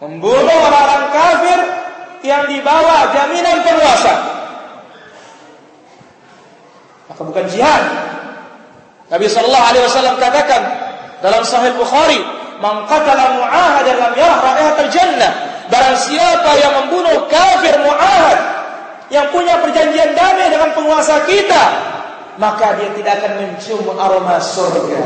Membunuh 0.04 0.58
orang-orang 0.60 1.04
kafir 1.16 1.60
yang 2.26 2.44
di 2.52 2.60
bawah 2.60 3.16
jaminan 3.16 3.64
penguasa. 3.64 4.14
Maka 7.08 7.22
bukan 7.22 7.46
jihad. 7.48 7.84
Nabi 9.08 9.30
sallallahu 9.30 9.68
alaihi 9.72 9.86
wasallam 9.86 10.16
katakan 10.18 10.62
dalam 11.22 11.46
Sahih 11.46 11.72
Bukhari, 11.78 12.20
"Man 12.60 12.84
qatala 12.90 13.40
mu'ahadan 13.40 13.96
lam 14.02 14.14
yarah 14.18 14.40
raihatal 14.42 14.92
jannah." 14.92 15.32
Barang 15.66 15.98
siapa 15.98 16.52
yang 16.62 16.74
membunuh 16.86 17.26
kafir 17.26 17.74
mu'ahad 17.82 18.38
yang 19.10 19.30
punya 19.34 19.58
perjanjian 19.62 20.14
damai 20.14 20.50
dengan 20.50 20.70
penguasa 20.78 21.26
kita, 21.26 21.64
maka 22.38 22.78
dia 22.78 22.90
tidak 22.94 23.22
akan 23.22 23.32
mencium 23.42 23.86
aroma 23.98 24.38
surga. 24.38 25.02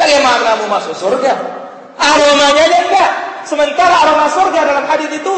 Bagaimana 0.00 0.56
mau 0.64 0.80
masuk 0.80 0.96
surga? 0.96 1.59
Aromanya 2.00 2.64
aja 2.64 2.78
enggak. 2.88 3.10
Sementara 3.44 3.92
aroma 4.08 4.26
surga 4.32 4.60
dalam 4.64 4.84
hadis 4.88 5.10
itu 5.12 5.36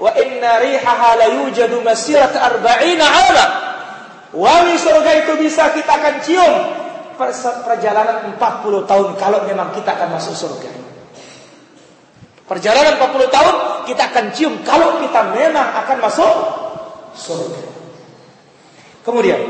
wa 0.00 0.10
inna 0.16 0.64
rihaha 0.64 1.20
la 1.20 1.28
yujadu 1.44 1.84
masirat 1.84 2.32
arba'ina 2.32 3.04
'ama. 3.04 3.46
Wangi 4.32 4.78
surga 4.80 5.26
itu 5.26 5.32
bisa 5.42 5.74
kita 5.76 5.92
akan 6.00 6.14
cium 6.24 6.54
perjalanan 7.66 8.32
40 8.38 8.88
tahun 8.88 9.08
kalau 9.20 9.44
memang 9.44 9.76
kita 9.76 9.92
akan 9.92 10.16
masuk 10.16 10.34
surga. 10.38 10.70
Perjalanan 12.48 12.96
40 12.96 13.28
tahun 13.28 13.54
kita 13.90 14.02
akan 14.14 14.26
cium 14.32 14.54
kalau 14.64 15.02
kita 15.02 15.20
memang 15.34 15.68
akan 15.84 15.96
masuk 16.00 16.34
surga. 17.18 17.62
Kemudian 19.04 19.40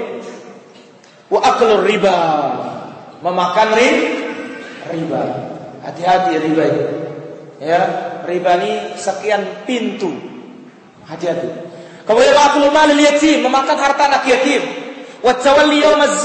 wa 1.31 1.41
aklur 1.45 1.85
riba 1.85 2.17
memakan 3.21 3.69
riba. 3.77 5.50
Hati-hati 5.81 6.37
riba 6.37 6.65
ini. 6.69 6.85
Ya, 7.61 7.81
ribani 8.25 8.97
sekian 8.97 9.65
pintu. 9.65 10.13
Hati-hati. 11.09 11.49
Kemudian 12.05 12.37
aklu 12.37 12.69
malil 12.73 13.01
yatim, 13.01 13.45
memakan 13.45 13.77
harta 13.77 14.09
anak 14.09 14.25
yatim. 14.29 14.63
Wa 15.21 15.37
tawalli 15.37 15.85
yaumaz 15.85 16.25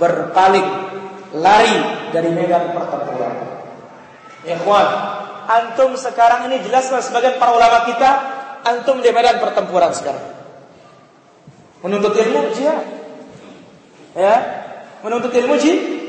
Berpaling, 0.00 0.68
lari 1.36 1.76
dari 2.14 2.30
medan 2.32 2.72
pertempuran. 2.72 3.36
Ya 4.48 4.56
kawan, 4.56 4.88
antum 5.44 5.92
sekarang 6.00 6.48
ini 6.48 6.64
jelas 6.64 6.88
sebagian 6.88 7.36
para 7.36 7.52
ulama 7.52 7.84
kita, 7.84 8.10
antum 8.64 9.04
di 9.04 9.12
medan 9.12 9.36
pertempuran 9.36 9.92
sekarang. 9.92 10.24
Menuntut 11.84 12.16
ilmu 12.16 12.56
jihad. 12.56 12.80
Ya, 14.16 14.36
menuntut 15.04 15.32
ilmu 15.36 15.60
jihad. 15.60 15.99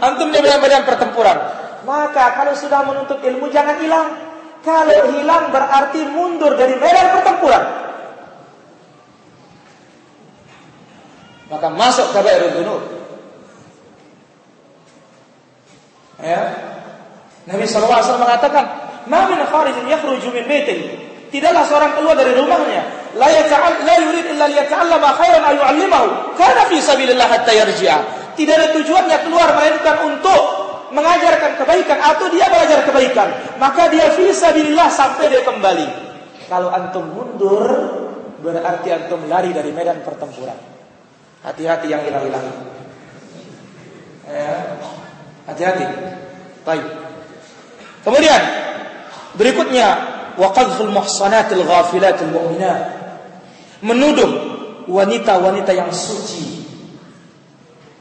Antum 0.00 0.32
di 0.32 0.40
medan 0.40 0.82
pertempuran. 0.88 1.36
Maka 1.84 2.32
kalau 2.32 2.56
sudah 2.56 2.80
menuntut 2.88 3.20
ilmu 3.20 3.52
jangan 3.52 3.76
hilang. 3.76 4.08
Kalau 4.64 5.12
hilang 5.12 5.52
berarti 5.52 6.00
mundur 6.08 6.56
dari 6.56 6.80
medan 6.80 7.20
pertempuran. 7.20 7.62
Maka 11.52 11.68
masuk 11.68 12.08
ke 12.16 12.18
Bairul 12.24 12.52
Dunub. 12.56 12.82
Ya. 16.24 16.40
Nabi 17.44 17.68
SAW 17.68 18.16
mengatakan, 18.16 18.64
"Ma 19.04 19.28
min 19.28 19.44
kharijin 19.44 19.84
yakhruju 19.84 20.32
min 20.32 20.48
baitihi." 20.48 21.04
Tidaklah 21.28 21.68
seorang 21.68 21.92
keluar 21.98 22.16
dari 22.16 22.32
rumahnya, 22.32 23.12
la 23.20 23.28
yata'al 23.28 23.84
la 23.84 23.96
yurid 24.08 24.32
illa 24.32 24.48
liyata'allama 24.48 25.08
khairan 25.20 25.42
ayu 25.52 25.60
'allimahu. 25.60 26.08
Kana 26.40 26.64
fi 26.72 26.80
sabilillah 26.80 27.28
hatta 27.28 27.52
yarji'a. 27.52 28.23
Tidak 28.34 28.54
ada 28.54 28.68
tujuannya 28.74 29.18
keluar 29.26 29.54
melainkan 29.54 29.96
untuk 30.10 30.42
mengajarkan 30.94 31.58
kebaikan 31.58 31.98
atau 31.98 32.30
dia 32.30 32.46
belajar 32.46 32.86
kebaikan, 32.86 33.28
maka 33.58 33.90
dia 33.90 34.14
fisabilillah 34.14 34.88
sampai 34.94 35.26
dia 35.26 35.42
kembali. 35.42 35.88
Kalau 36.46 36.70
antum 36.70 37.10
mundur, 37.10 37.66
berarti 38.38 38.88
antum 38.94 39.26
lari 39.26 39.50
dari 39.50 39.74
medan 39.74 40.06
pertempuran. 40.06 40.56
Hati-hati 41.44 41.86
yang 41.90 42.00
hilang-hilang. 42.06 42.46
Ya. 44.24 44.80
Hati-hati. 45.44 45.84
Baik. 46.64 46.84
Kemudian 48.00 48.40
berikutnya 49.36 49.88
waqadhul 50.40 50.92
muhsanatil 50.92 51.64
ghafilatil 51.68 52.32
mu'minat. 52.32 52.80
Menuduh 53.84 54.30
wanita-wanita 54.88 55.76
yang 55.76 55.92
suci. 55.92 56.63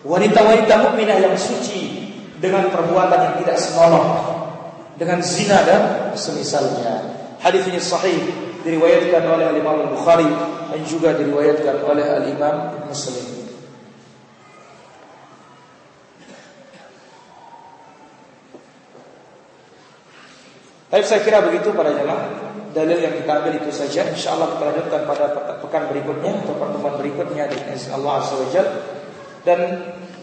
Wanita-wanita 0.04 0.74
mukminah 0.84 1.18
yang 1.24 1.36
suci 1.40 2.12
dengan 2.44 2.68
perbuatan 2.68 3.20
yang 3.24 3.36
tidak 3.40 3.56
senonoh 3.56 4.06
dengan 5.00 5.24
zina 5.24 5.64
dan 5.64 6.12
semisalnya. 6.12 7.16
Hadis 7.40 7.64
ini 7.72 7.80
sahih 7.80 8.20
diriwayatkan 8.68 9.24
oleh 9.24 9.46
Al 9.48 9.58
Imam 9.58 9.96
Bukhari 9.96 10.28
dan 10.72 10.82
juga 10.84 11.16
diriwayatkan 11.16 11.88
oleh 11.88 12.04
Al 12.04 12.26
Imam 12.28 12.56
Muslim. 12.88 13.44
Tapi 20.94 21.04
saya 21.10 21.26
kira 21.26 21.42
begitu 21.42 21.74
para 21.74 21.90
jemaah. 21.90 22.54
Dalil 22.70 23.02
yang 23.02 23.18
kita 23.18 23.42
ambil 23.42 23.58
itu 23.58 23.74
saja. 23.74 24.06
Insya 24.14 24.38
Allah 24.38 24.54
kita 24.54 24.64
lanjutkan 24.70 25.02
pada 25.10 25.26
pekan 25.58 25.90
berikutnya 25.90 26.38
atau 26.46 26.54
pertemuan 26.54 26.94
berikutnya 27.02 27.50
dengan 27.50 27.78
Allah 27.98 28.14
Azza 28.22 28.62
Dan 29.42 29.60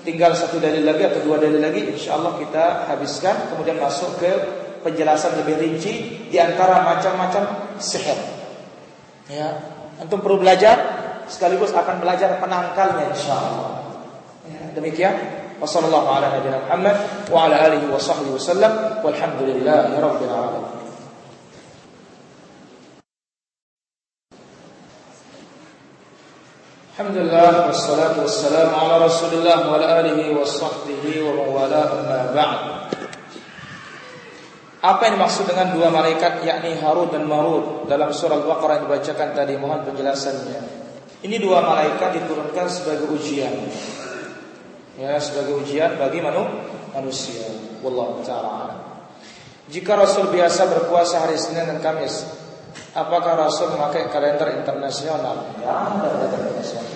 tinggal 0.05 0.33
satu 0.33 0.61
dalil 0.61 0.85
lagi 0.85 1.05
atau 1.05 1.21
dua 1.25 1.41
dalil 1.41 1.61
lagi 1.61 1.93
insya 1.93 2.17
Allah 2.17 2.37
kita 2.41 2.89
habiskan 2.89 3.53
kemudian 3.53 3.77
masuk 3.77 4.17
ke 4.21 4.31
penjelasan 4.81 5.45
lebih 5.45 5.61
rinci 5.61 6.25
di 6.33 6.39
antara 6.41 6.85
macam-macam 6.85 7.77
sihir. 7.77 8.17
Ya, 9.29 9.61
antum 10.01 10.25
perlu 10.25 10.41
belajar 10.41 10.77
sekaligus 11.31 11.71
akan 11.71 12.01
belajar 12.01 12.41
penangkalnya 12.41 13.13
insya 13.13 13.37
Allah. 13.37 13.71
Ya, 14.49 14.73
demikian. 14.75 15.15
Wassalamualaikum 15.61 16.09
warahmatullahi 16.09 16.65
wabarakatuh. 16.65 17.29
Wa 17.29 17.45
Alhamdulillah 27.01 27.73
wassalatu 27.73 28.29
wassalamu 28.29 28.77
ala 28.77 29.01
Rasulillah 29.01 29.73
wa 29.73 29.81
ala 29.81 30.05
alihi 30.05 30.37
wa 30.37 30.45
sahbihi 30.45 31.25
wa 31.25 31.33
mawala 31.33 31.97
amma 31.97 32.29
ba'd. 32.37 32.61
Apa 34.85 35.09
yang 35.09 35.17
dimaksud 35.17 35.49
dengan 35.49 35.73
dua 35.73 35.89
malaikat 35.89 36.45
yakni 36.45 36.77
Harut 36.77 37.09
dan 37.09 37.25
Marut 37.25 37.89
dalam 37.89 38.13
surah 38.13 38.45
Al-Baqarah 38.45 38.85
yang 38.85 38.93
dibacakan 38.93 39.33
tadi 39.33 39.57
mohon 39.57 39.81
penjelasannya. 39.89 40.61
Ini 41.25 41.41
dua 41.41 41.65
malaikat 41.65 42.21
diturunkan 42.21 42.69
sebagai 42.69 43.09
ujian. 43.17 43.65
Ya, 45.01 45.17
sebagai 45.25 45.57
ujian 45.57 45.97
bagi 45.97 46.21
manusia. 46.21 47.49
Wallahu 47.81 48.21
taala. 48.29 48.77
Jika 49.73 49.97
Rasul 49.97 50.29
biasa 50.29 50.69
berpuasa 50.69 51.25
hari 51.25 51.41
Senin 51.41 51.65
dan 51.65 51.81
Kamis, 51.81 52.29
Apakah 52.91 53.39
Rasul 53.39 53.71
memakai 53.79 54.11
kalender 54.11 54.51
internasional? 54.51 55.55
Ya, 55.63 55.71
ada 55.71 56.11
kalender 56.11 56.51
internasional. 56.59 56.87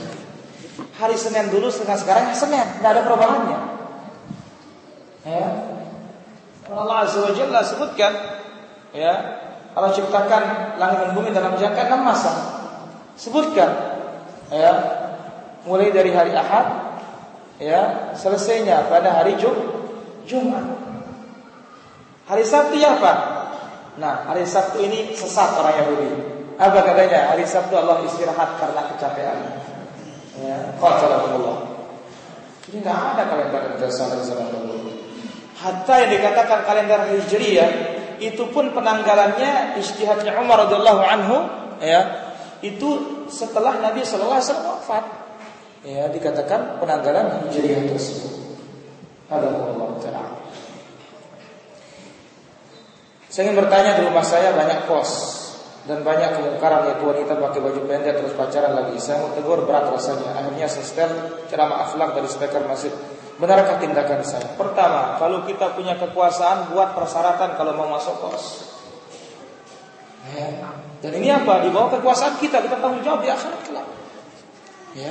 Hari 0.94 1.16
Senin 1.18 1.50
dulu 1.54 1.70
setengah 1.70 1.98
sekarang 2.02 2.24
Senin, 2.34 2.66
tidak 2.78 2.90
ada 2.98 3.02
perubahannya. 3.06 3.60
Ya. 5.26 5.48
Allah 6.70 6.96
Azza 7.06 7.22
wa 7.22 7.30
Jalla 7.34 7.60
sebutkan, 7.62 8.12
ya, 8.90 9.14
Allah 9.74 9.90
ciptakan 9.94 10.42
langit 10.78 10.98
dan 11.02 11.10
bumi 11.14 11.30
dalam 11.30 11.54
jangka 11.58 11.90
enam 11.90 12.06
masa. 12.06 12.32
Sebutkan, 13.14 13.70
ya, 14.50 14.72
mulai 15.66 15.94
dari 15.94 16.10
hari 16.10 16.34
Ahad, 16.34 16.98
ya, 17.62 18.14
selesainya 18.18 18.90
pada 18.90 19.14
hari 19.14 19.38
Jum 19.38 19.54
Jumat. 20.26 20.64
Hari 22.24 22.42
Sabtu 22.42 22.80
ya 22.80 22.96
apa? 22.96 23.12
Nah, 23.94 24.26
hari 24.26 24.42
Sabtu 24.42 24.82
ini 24.82 25.14
sesat 25.14 25.54
orang 25.54 25.74
Yahudi. 25.78 26.10
Apa 26.58 26.82
katanya? 26.82 27.34
Hari 27.34 27.46
Sabtu 27.46 27.78
Allah 27.78 28.02
istirahat 28.02 28.58
karena 28.58 28.82
kecapean. 28.94 29.38
Ya, 30.42 30.74
qatalahullah. 30.82 31.74
Jadi 32.66 32.82
tidak 32.82 32.96
ada 32.96 33.22
kalender 33.30 33.62
internasional 33.76 34.18
di 34.18 34.24
zaman 34.26 34.46
dulu. 34.50 34.90
Hatta 35.54 35.94
yang 36.02 36.10
dikatakan 36.18 36.58
kalender 36.66 37.00
Hijriyah 37.14 37.70
itu 38.18 38.42
pun 38.50 38.74
penanggalannya 38.74 39.78
istihadnya 39.78 40.34
Umar 40.42 40.66
radhiyallahu 40.66 41.02
anhu 41.02 41.36
ya 41.78 42.34
itu 42.64 43.22
setelah 43.30 43.78
Nabi 43.78 44.02
sallallahu 44.02 44.40
alaihi 44.40 44.66
wafat. 44.66 45.04
Ya, 45.84 46.08
dikatakan 46.08 46.80
penanggalan 46.80 47.46
Hijriyah 47.46 47.92
tersebut. 47.92 48.58
Allah 49.28 49.90
taala. 50.00 50.43
Saya 53.34 53.50
ingin 53.50 53.66
bertanya 53.66 53.98
di 53.98 54.06
rumah 54.06 54.22
saya 54.22 54.54
banyak 54.54 54.86
kos 54.86 55.10
dan 55.90 56.06
banyak 56.06 56.38
kemungkaran 56.38 56.86
yaitu 56.86 57.02
wanita 57.02 57.34
pakai 57.34 57.58
baju 57.66 57.82
pendek 57.82 58.22
terus 58.22 58.30
pacaran 58.38 58.78
lagi. 58.78 58.94
Saya 59.02 59.26
mau 59.26 59.34
tegur 59.34 59.66
berat 59.66 59.90
rasanya. 59.90 60.38
Akhirnya 60.38 60.70
saya 60.70 61.10
ceramah 61.50 61.82
akhlak 61.82 62.14
dari 62.14 62.30
speaker 62.30 62.62
masjid. 62.62 62.94
Benarkah 63.34 63.82
tindakan 63.82 64.22
saya? 64.22 64.54
Pertama, 64.54 65.18
kalau 65.18 65.42
kita 65.42 65.74
punya 65.74 65.98
kekuasaan 65.98 66.70
buat 66.70 66.94
persyaratan 66.94 67.58
kalau 67.58 67.74
mau 67.74 67.90
masuk 67.90 68.22
kos. 68.22 68.70
Ya. 70.30 70.70
Dan 71.02 71.18
ini 71.18 71.34
apa? 71.34 71.58
Di 71.66 71.74
bawah 71.74 71.90
kekuasaan 71.98 72.38
kita, 72.38 72.62
kita 72.62 72.78
tanggung 72.78 73.02
jawab 73.02 73.26
di 73.26 73.34
akhirat 73.34 73.60
kelak. 73.66 73.86
Ya. 74.94 75.10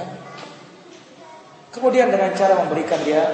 Kemudian 1.75 2.07
dengan 2.07 2.31
cara 2.39 2.55
memberikan 2.55 3.03
dia 3.03 3.27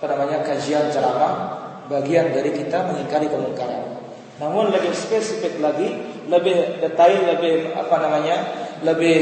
apa 0.00 0.04
namanya 0.08 0.40
kajian 0.40 0.88
ceramah 0.88 1.52
bagian 1.92 2.32
dari 2.32 2.56
kita 2.56 2.80
mengingkari 2.88 3.28
kemungkaran. 3.28 4.05
Namun 4.36 4.68
lebih 4.68 4.92
spesifik 4.92 5.56
lagi, 5.64 5.96
lebih 6.28 6.84
detail, 6.84 7.36
lebih 7.36 7.72
apa 7.72 7.96
namanya, 7.96 8.36
lebih 8.84 9.18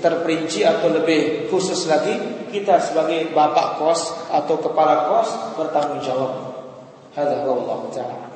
terperinci 0.00 0.68
atau 0.68 0.92
lebih 0.92 1.48
khusus 1.48 1.88
lagi, 1.88 2.44
kita 2.52 2.76
sebagai 2.80 3.32
bapak 3.32 3.80
kos 3.80 4.28
atau 4.28 4.60
kepala 4.60 5.08
kos 5.08 5.28
bertanggung 5.56 6.04
jawab. 6.04 6.32
Hadza 7.16 7.40
taala. 7.94 8.28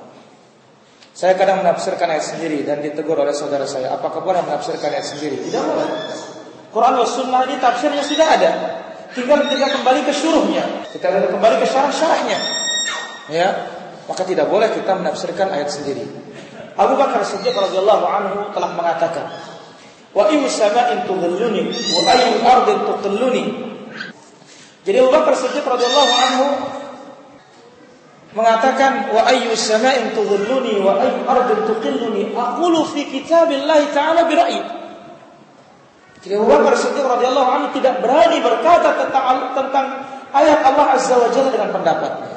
Saya 1.14 1.38
kadang 1.38 1.62
menafsirkan 1.62 2.10
ayat 2.10 2.26
sendiri 2.26 2.66
dan 2.66 2.82
ditegur 2.82 3.14
oleh 3.14 3.30
saudara 3.30 3.68
saya, 3.70 3.94
apakah 3.94 4.24
boleh 4.24 4.42
menafsirkan 4.42 4.90
ayat 4.90 5.06
sendiri? 5.06 5.38
Tidak 5.46 5.62
boleh. 5.62 5.88
Quran 6.74 6.92
dan 6.98 7.06
Sunnah 7.06 7.46
ini 7.46 7.54
tafsirnya 7.62 8.02
sudah 8.02 8.28
ada. 8.34 8.50
Tinggal 9.14 9.46
kita 9.46 9.70
kembali 9.78 10.10
ke 10.10 10.10
syuruhnya, 10.10 10.90
kita 10.90 11.06
kembali 11.06 11.62
ke 11.62 11.66
syarah-syarahnya. 11.70 12.38
Ya, 13.30 13.73
maka 14.04 14.22
tidak 14.24 14.46
boleh 14.52 14.68
kita 14.72 14.92
menafsirkan 14.96 15.48
ayat 15.52 15.72
sendiri. 15.72 16.04
Abu 16.74 16.98
Bakar 16.98 17.22
Siddiq 17.22 17.54
radhiyallahu 17.54 18.04
anhu 18.04 18.38
telah 18.50 18.70
mengatakan, 18.74 19.30
"Wa 20.10 20.26
ayu 20.26 20.44
sama'in 20.50 21.06
tudhilluni 21.06 21.70
wa 21.70 22.00
ayu 22.10 22.34
ardin 22.42 22.78
tuqilluni." 22.82 23.44
Jadi 24.84 24.96
Abu 25.00 25.10
Bakar 25.14 25.32
Siddiq 25.38 25.64
radhiyallahu 25.64 26.12
anhu 26.12 26.46
mengatakan 28.34 29.14
wa 29.14 29.22
ayyu 29.30 29.54
sama'in 29.54 30.12
tudhilluni 30.12 30.82
wa 30.82 30.98
ayyu 30.98 31.22
ardin 31.24 31.60
tuqilluni 31.70 32.34
aqulu 32.34 32.82
fi 32.90 33.06
kitabillahi 33.06 33.94
ta'ala 33.94 34.26
bi 34.26 34.34
ra'yi. 34.34 34.62
Jadi 36.26 36.34
Abu 36.34 36.50
Bakar 36.50 36.74
Siddiq 36.74 37.06
radhiyallahu 37.06 37.50
anhu 37.54 37.66
tidak 37.78 38.02
berani 38.02 38.42
berkata 38.42 38.98
tentang 38.98 39.54
tentang 39.54 39.86
ayat 40.34 40.60
Allah 40.66 40.98
Azza 40.98 41.14
wa 41.14 41.30
Jalla 41.30 41.54
dengan 41.54 41.70
pendapatnya. 41.70 42.33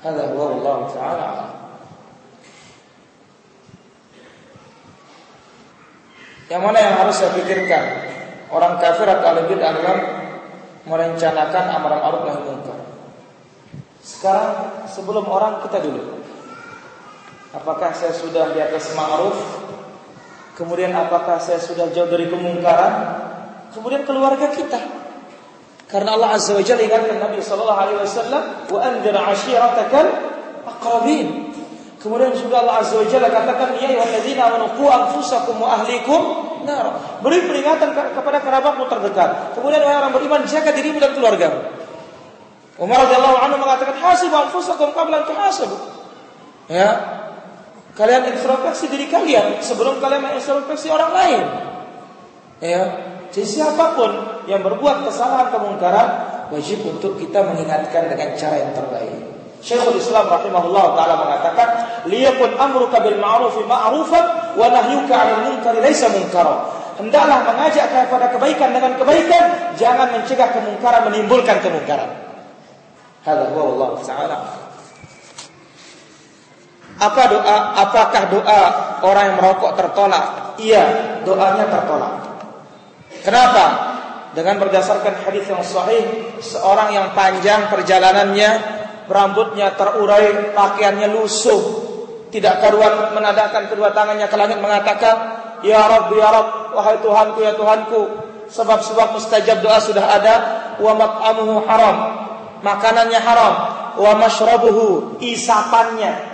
Hadza 0.00 0.24
huwa 0.32 0.44
Allah 0.56 0.76
taala. 0.92 1.28
Yang 6.50 6.62
mana 6.66 6.78
yang 6.82 6.94
harus 6.98 7.14
saya 7.14 7.30
pikirkan? 7.36 7.84
Orang 8.50 8.82
kafir 8.82 9.06
atau 9.06 9.26
ahli 9.30 9.46
bid'ah 9.46 9.70
dalam 9.70 9.98
merencanakan 10.88 11.64
amar 11.78 11.92
ma'ruf 12.02 12.22
nahi 12.26 12.40
munkar. 12.42 12.78
Sekarang 14.02 14.82
sebelum 14.90 15.28
orang 15.30 15.62
kita 15.62 15.78
dulu. 15.78 16.18
Apakah 17.54 17.94
saya 17.94 18.10
sudah 18.10 18.50
di 18.50 18.58
atas 18.58 18.90
ma'ruf 18.98 19.38
Kemudian 20.60 20.92
apakah 20.92 21.40
saya 21.40 21.56
sudah 21.56 21.88
jauh 21.88 22.12
dari 22.12 22.28
kemungkaran? 22.28 22.92
Kemudian 23.72 24.04
keluarga 24.04 24.52
kita. 24.52 24.76
Karena 25.90 26.14
Allah 26.14 26.38
Azza 26.38 26.54
wa 26.54 26.62
Jalla 26.62 26.86
ingatkan 26.86 27.18
Nabi 27.18 27.42
sallallahu 27.42 27.80
alaihi 27.82 27.98
wasallam, 27.98 28.42
"Wa 28.70 28.78
anzir 28.78 29.14
'ashiratakal 29.14 30.06
aqrabin." 30.66 31.50
Kemudian 31.98 32.32
juga 32.32 32.62
Allah 32.62 32.80
Azza 32.80 32.94
wa 32.96 33.06
Jalla 33.10 33.28
katakan, 33.28 33.74
"Ya 33.82 33.90
ayyuhalladzina 33.90 34.40
amanu 34.46 34.66
qu 34.78 34.86
anfusakum 34.86 35.58
wa 35.58 35.82
ahlikum 35.82 36.20
nar." 36.62 36.94
Beri 37.20 37.42
peringatan 37.42 37.90
kepada 37.92 38.38
kerabatmu 38.38 38.86
terdekat. 38.86 39.58
Kemudian 39.58 39.82
wahai 39.82 39.98
orang 39.98 40.14
beriman, 40.14 40.40
jaga 40.46 40.70
dirimu 40.70 41.02
dan 41.02 41.12
keluargamu. 41.18 41.58
Umar 42.80 43.04
radhiyallahu 43.04 43.36
anhu 43.44 43.56
mengatakan, 43.58 43.98
"Hasibu 43.98 44.34
anfusakum 44.38 44.94
qabla 44.94 45.20
an 45.20 45.24
tuhasabu." 45.26 45.76
Ya, 46.70 47.20
Kalian 48.00 48.32
introspeksi 48.32 48.86
diri 48.86 49.10
kalian 49.10 49.58
sebelum 49.60 49.98
kalian 49.98 50.22
mengintrospeksi 50.22 50.88
orang 50.88 51.10
lain. 51.10 51.42
Ya, 52.62 52.82
jadi 53.30 53.46
siapa 53.46 53.94
pun 53.94 54.10
yang 54.50 54.66
berbuat 54.66 55.06
kesalahan 55.06 55.54
kemungkaran 55.54 56.08
wajib 56.50 56.82
untuk 56.82 57.14
kita 57.14 57.46
mengingatkan 57.46 58.10
dengan 58.10 58.34
cara 58.34 58.56
yang 58.58 58.74
terbaik. 58.74 59.22
Syekhul 59.62 60.02
Islam 60.02 60.26
rahimahullah 60.26 60.98
taala 60.98 61.14
mengatakan, 61.20 61.68
"Liyakun 62.10 62.58
amruka 62.58 62.98
bil 62.98 63.20
ma'ruf 63.22 63.54
ma'rufan 63.60 64.56
wa 64.58 64.66
nahyuka 64.66 65.14
'anil 65.14 65.40
munkar 65.52 65.78
laisa 65.78 66.10
munkara." 66.10 66.80
Hendaklah 66.98 67.48
mengajak 67.48 67.86
kepada 67.88 68.28
kebaikan 68.34 68.76
dengan 68.76 68.92
kebaikan, 68.98 69.44
jangan 69.78 70.10
mencegah 70.12 70.52
kemungkaran 70.52 71.08
menimbulkan 71.08 71.56
kemungkaran. 71.64 72.10
Hadza 73.24 73.46
huwa 73.52 73.62
Allah 73.72 73.90
taala. 74.04 74.36
Apa 77.00 77.22
doa? 77.32 77.56
Apakah 77.80 78.22
doa 78.28 78.62
orang 79.00 79.24
yang 79.32 79.36
merokok 79.40 79.72
tertolak? 79.76 80.24
Iya, 80.60 80.84
doanya 81.24 81.64
tertolak. 81.72 82.19
Kenapa? 83.20 83.64
Dengan 84.30 84.62
berdasarkan 84.62 85.26
hadis 85.26 85.50
yang 85.50 85.62
sahih, 85.66 86.38
seorang 86.38 86.94
yang 86.94 87.06
panjang 87.12 87.66
perjalanannya, 87.66 88.50
rambutnya 89.10 89.74
terurai, 89.74 90.54
pakaiannya 90.54 91.10
lusuh, 91.10 91.60
tidak 92.30 92.62
karuan 92.62 93.10
menadakan 93.10 93.66
kedua 93.66 93.90
tangannya 93.90 94.30
ke 94.30 94.36
langit 94.38 94.62
mengatakan, 94.62 95.16
Ya 95.66 95.82
Rabb, 95.82 96.14
Ya 96.14 96.30
Rabb, 96.30 96.78
wahai 96.78 97.02
Tuhanku, 97.02 97.38
ya 97.42 97.52
Tuhanku, 97.58 98.00
sebab-sebab 98.48 99.18
mustajab 99.18 99.60
doa 99.66 99.82
sudah 99.82 100.06
ada, 100.14 100.34
wa 100.78 100.94
mat'amuhu 100.94 101.66
haram, 101.66 101.96
makanannya 102.62 103.18
haram, 103.18 103.54
wa 103.98 104.12
mashrabuhu, 104.14 105.18
isapannya, 105.18 106.30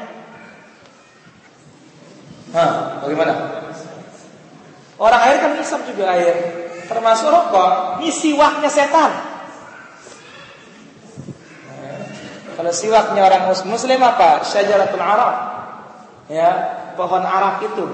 Hah, 2.57 3.05
bagaimana? 3.05 3.33
Orang 4.97 5.21
air 5.29 5.37
kan 5.45 5.53
hisap 5.61 5.85
juga 5.93 6.09
air. 6.15 6.35
Termasuk 6.87 7.29
rokok, 7.29 7.99
ini 8.01 8.15
siwaknya 8.15 8.71
setan. 8.71 9.11
Kalau 12.57 12.73
siwaknya 12.73 13.21
orang 13.21 13.53
muslim 13.53 14.01
apa? 14.01 14.41
Syajaratul 14.47 15.03
araf. 15.03 15.37
Ya, 16.33 16.51
pohon 16.97 17.21
arak 17.21 17.63
itu. 17.69 17.85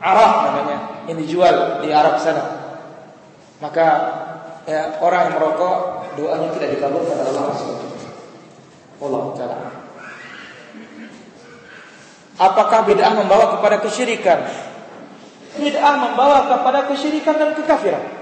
Araf 0.00 0.32
namanya. 0.48 0.78
Yang 1.10 1.18
dijual 1.26 1.84
di 1.84 1.92
Arab 1.92 2.16
sana. 2.18 2.44
Maka 3.60 3.86
ya, 4.64 4.96
orang 5.04 5.30
yang 5.30 5.34
merokok 5.36 5.76
doanya 6.16 6.48
tidak 6.56 6.80
dikabulkan 6.80 7.16
oleh 7.22 7.32
Allah 7.36 7.56
Allah 8.96 9.22
taala. 9.36 9.70
Apakah 12.36 12.84
bid'ah 12.84 13.12
membawa 13.16 13.56
kepada 13.56 13.80
kesyirikan? 13.80 14.44
Bid'ah 15.56 15.94
membawa 15.96 16.52
kepada 16.52 16.84
kesyirikan 16.88 17.36
dan 17.36 17.50
kekafiran. 17.56 18.15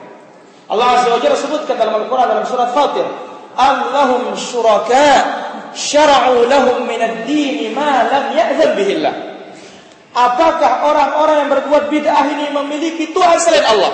Allah 0.75 0.89
Azza 0.99 1.09
wa 1.15 1.21
Jalla 1.23 1.39
sebutkan 1.39 1.79
dalam 1.79 2.03
Al-Quran 2.03 2.27
dalam 2.27 2.47
surat 2.51 2.75
Fatir, 2.75 3.07
Allahum 3.55 4.35
syuraka 4.35 5.11
syara'u 5.71 6.51
lahum 6.51 6.83
min 6.91 6.99
ad-din 6.99 7.71
ma 7.71 8.03
lam 8.11 8.35
ya'zan 8.35 8.75
bihillah. 8.75 9.15
Apakah 10.15 10.87
orang-orang 10.87 11.37
yang 11.47 11.51
berbuat 11.51 11.85
bid'ah 11.91 12.27
ini 12.31 12.47
memiliki 12.55 13.11
Tuhan 13.11 13.39
selain 13.43 13.67
Allah? 13.67 13.93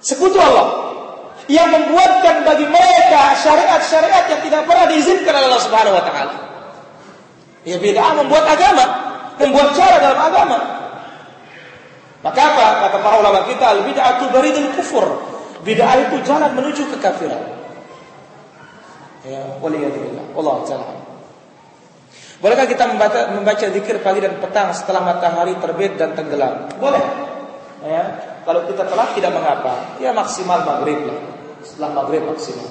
Sekutu 0.00 0.40
Allah 0.40 0.68
yang 1.46 1.68
membuatkan 1.68 2.48
bagi 2.48 2.64
mereka 2.64 3.36
syariat-syariat 3.36 4.24
yang 4.32 4.40
tidak 4.40 4.62
pernah 4.64 4.88
diizinkan 4.88 5.32
oleh 5.36 5.46
Allah 5.52 5.64
Subhanahu 5.64 5.96
wa 5.96 6.04
taala. 6.04 6.34
Ya 7.68 7.76
bid'ah 7.78 8.16
membuat 8.16 8.48
agama, 8.48 8.84
membuat 9.36 9.76
cara 9.76 9.96
dalam 10.00 10.20
agama. 10.20 10.81
Maka 12.22 12.40
apa? 12.54 12.66
Kata 12.86 12.96
para 13.02 13.16
ulama 13.18 13.42
kita, 13.50 13.66
al 13.66 13.82
bid'atu 13.82 14.30
baridul 14.30 14.70
kufur. 14.78 15.06
Bid'ah 15.66 15.94
itu 15.98 16.22
jalan 16.22 16.54
menuju 16.54 16.86
kekafiran. 16.94 17.42
Ya, 19.22 19.42
waliyadzubillah. 19.62 20.34
Allah 20.34 20.56
taala. 20.66 20.94
Bolehkah 22.42 22.66
kita 22.66 22.90
membaca, 22.90 23.30
membaca 23.30 23.66
zikir 23.70 24.02
pagi 24.02 24.18
dan 24.18 24.42
petang 24.42 24.74
setelah 24.74 24.98
matahari 24.98 25.54
terbit 25.62 25.94
dan 25.94 26.18
tenggelam? 26.18 26.74
Boleh. 26.82 27.02
Ya, 27.86 28.02
kalau 28.42 28.66
kita 28.66 28.82
telat 28.86 29.14
tidak 29.14 29.30
mengapa. 29.30 29.98
Ya 30.02 30.10
maksimal 30.10 30.66
maghrib 30.66 31.06
lah. 31.06 31.18
Setelah 31.62 32.02
maghrib 32.02 32.26
maksimal. 32.26 32.66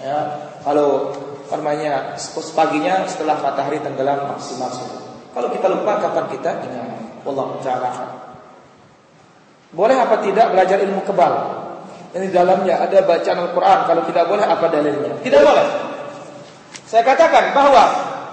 Ya, 0.00 0.48
kalau 0.64 1.12
namanya 1.52 2.16
paginya 2.56 3.04
setelah 3.04 3.36
matahari 3.44 3.80
tenggelam 3.84 4.24
maksimal. 4.32 4.72
Kalau 5.36 5.48
kita 5.52 5.68
lupa 5.68 6.00
kapan 6.00 6.26
kita 6.32 6.50
ingat. 6.64 6.88
Allah 7.20 7.46
taala. 7.60 7.90
Boleh 9.70 9.96
apa 9.98 10.18
tidak 10.22 10.50
belajar 10.50 10.82
ilmu 10.82 11.02
kebal? 11.06 11.32
Ini 12.10 12.26
dalamnya 12.34 12.82
ada 12.82 13.06
bacaan 13.06 13.38
Al-Quran. 13.38 13.78
Kalau 13.86 14.02
tidak 14.10 14.24
boleh 14.26 14.42
apa 14.42 14.66
dalilnya? 14.66 15.14
Tidak 15.22 15.40
boleh. 15.46 15.66
Saya 16.90 17.06
katakan 17.06 17.54
bahwa 17.54 17.84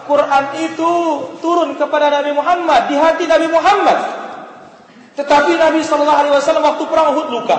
Quran 0.09 0.45
itu 0.65 0.91
turun 1.43 1.77
kepada 1.77 2.09
Nabi 2.09 2.33
Muhammad 2.33 2.89
di 2.89 2.95
hati 2.97 3.29
Nabi 3.29 3.47
Muhammad. 3.53 3.99
Tetapi 5.13 5.51
Nabi 5.57 5.81
Wasallam 5.85 6.65
waktu 6.65 6.83
perang 6.89 7.13
Uhud 7.13 7.27
luka, 7.33 7.57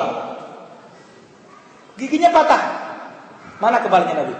giginya 1.99 2.31
patah. 2.35 2.62
Mana 3.59 3.83
kebalnya 3.83 4.14
Nabi? 4.14 4.35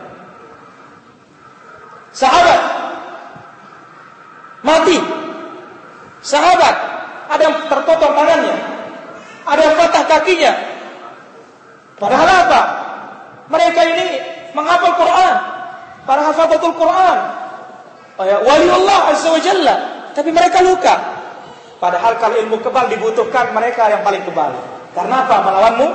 Sahabat 2.15 2.61
mati. 4.63 4.99
Sahabat 6.23 6.75
ada 7.31 7.43
yang 7.43 7.57
terpotong 7.71 8.15
tangannya, 8.15 8.57
ada 9.49 9.61
yang 9.65 9.77
patah 9.81 10.05
kakinya. 10.05 10.53
Padahal 11.97 12.29
apa? 12.47 12.61
Mereka 13.49 13.81
ini 13.81 14.07
menghafal 14.53 14.93
Quran, 15.01 15.35
para 16.05 16.21
hafazatul 16.29 16.77
Quran. 16.77 17.19
Wali 18.21 18.67
Allah 18.69 18.99
Azza 19.15 19.33
wa 19.33 19.41
Jalla. 19.41 19.77
Tapi 20.13 20.31
mereka 20.35 20.61
luka. 20.61 20.95
Padahal 21.79 22.19
kalau 22.19 22.37
ilmu 22.43 22.59
kebal 22.59 22.91
dibutuhkan 22.91 23.55
mereka 23.55 23.87
yang 23.89 24.03
paling 24.03 24.23
kebal. 24.27 24.51
Karena 24.93 25.25
apa? 25.25 25.37
Melawanmu 25.47 25.89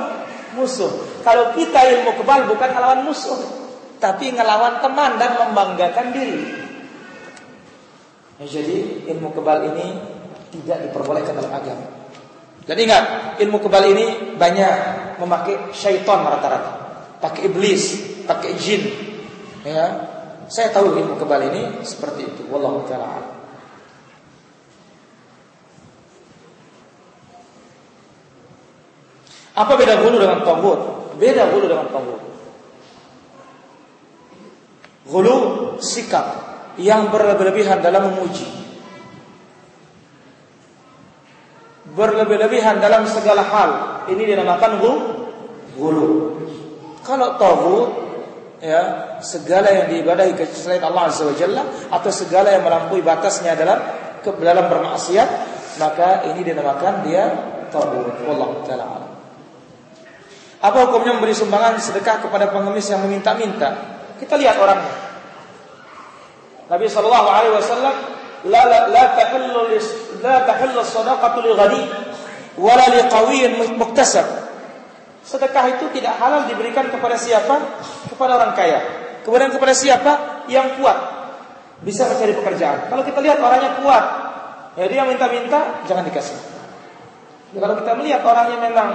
musuh. 0.56 1.22
Kalau 1.22 1.52
kita 1.52 1.84
ilmu 1.84 2.16
kebal 2.20 2.48
bukan 2.48 2.68
melawan 2.72 3.04
musuh 3.04 3.64
tapi 4.04 4.36
ngelawan 4.36 4.84
teman 4.84 5.16
dan 5.16 5.40
membanggakan 5.40 6.12
diri. 6.12 6.44
Ya, 8.36 8.44
jadi 8.44 9.08
ilmu 9.14 9.32
kebal 9.32 9.72
ini 9.72 9.96
tidak 10.52 10.84
diperbolehkan 10.84 11.40
dalam 11.40 11.52
agama. 11.54 12.03
Dan 12.64 12.76
ingat, 12.80 13.36
ilmu 13.44 13.60
kebal 13.60 13.92
ini 13.92 14.36
banyak 14.40 14.76
memakai 15.20 15.76
syaitan 15.76 16.24
rata-rata. 16.24 16.72
Pakai 17.20 17.52
iblis, 17.52 18.00
pakai 18.24 18.56
jin. 18.56 18.82
Ya. 19.64 19.86
Saya 20.48 20.72
tahu 20.72 20.96
ilmu 20.96 21.20
kebal 21.20 21.44
ini 21.52 21.84
seperti 21.84 22.24
itu. 22.24 22.42
Wallahu 22.48 22.84
taala. 22.88 23.34
Apa 29.54 29.72
beda 29.78 30.02
bulu 30.02 30.18
dengan 30.18 30.42
tombol? 30.42 30.78
Beda 31.14 31.46
bulu 31.52 31.70
dengan 31.70 31.86
tombol. 31.92 32.18
Ghulu 35.04 35.36
sikap 35.84 36.26
yang 36.80 37.12
berlebihan 37.12 37.84
dalam 37.84 38.10
memuji. 38.10 38.63
Berlebih-lebihan 41.94 42.82
dalam 42.82 43.06
segala 43.06 43.42
hal. 43.46 43.70
Ini 44.10 44.34
dinamakan 44.34 44.82
ghulu. 45.78 46.10
Kalau 47.04 47.38
tauhid 47.38 47.88
ya, 48.64 48.82
segala 49.20 49.68
yang 49.70 49.86
diibadahi 49.92 50.34
selain 50.50 50.82
Allah 50.82 51.12
Azza 51.12 51.28
wa 51.28 51.36
Jalla 51.36 51.62
atau 51.92 52.10
segala 52.10 52.50
yang 52.50 52.64
melampaui 52.64 53.04
batasnya 53.04 53.54
dalam 53.54 53.78
ke 54.24 54.32
dalam 54.40 54.66
bermaksiat, 54.72 55.28
maka 55.78 56.26
ini 56.32 56.40
dinamakan 56.42 57.04
dia 57.06 57.24
tauhid. 57.68 58.24
Wallahu 58.24 58.64
taala 58.64 59.04
Apa 60.64 60.88
hukumnya 60.88 61.12
memberi 61.12 61.36
sumbangan 61.36 61.76
sedekah 61.76 62.24
kepada 62.24 62.48
pengemis 62.48 62.88
yang 62.88 63.04
meminta-minta? 63.04 64.00
Kita 64.16 64.40
lihat 64.40 64.56
orangnya. 64.56 65.04
Nabi 66.64 66.88
sallallahu 66.88 67.28
alaihi 67.28 67.52
wasallam 67.52 67.94
la 68.48 69.04
tahillu 69.16 69.72
la 70.20 70.36
tahillu 70.44 70.80
sadaqatu 70.84 71.38
li 71.44 71.50
ghani 71.56 71.82
wala 72.60 72.86
li 72.92 73.00
qawiyyin 73.08 73.52
muktasab. 73.76 74.44
Sedekah 75.24 75.64
itu 75.72 75.88
tidak 75.96 76.20
halal 76.20 76.44
diberikan 76.44 76.84
kepada 76.92 77.16
siapa? 77.16 77.80
Kepada 78.12 78.36
orang 78.36 78.52
kaya. 78.52 78.80
Kemudian 79.24 79.48
kepada 79.48 79.72
siapa? 79.72 80.44
Yang 80.52 80.76
kuat. 80.78 80.98
Bisa 81.80 82.04
mencari 82.04 82.36
pekerjaan. 82.36 82.92
Kalau 82.92 83.00
kita 83.00 83.24
lihat 83.24 83.40
orangnya 83.40 83.80
kuat, 83.80 84.04
ya 84.76 84.84
dia 84.84 85.08
minta-minta, 85.08 85.80
jangan 85.88 86.04
dikasih. 86.04 86.36
Ya, 87.56 87.58
kalau 87.64 87.80
kita 87.80 87.96
melihat 87.96 88.20
orangnya 88.20 88.68
memang 88.68 88.88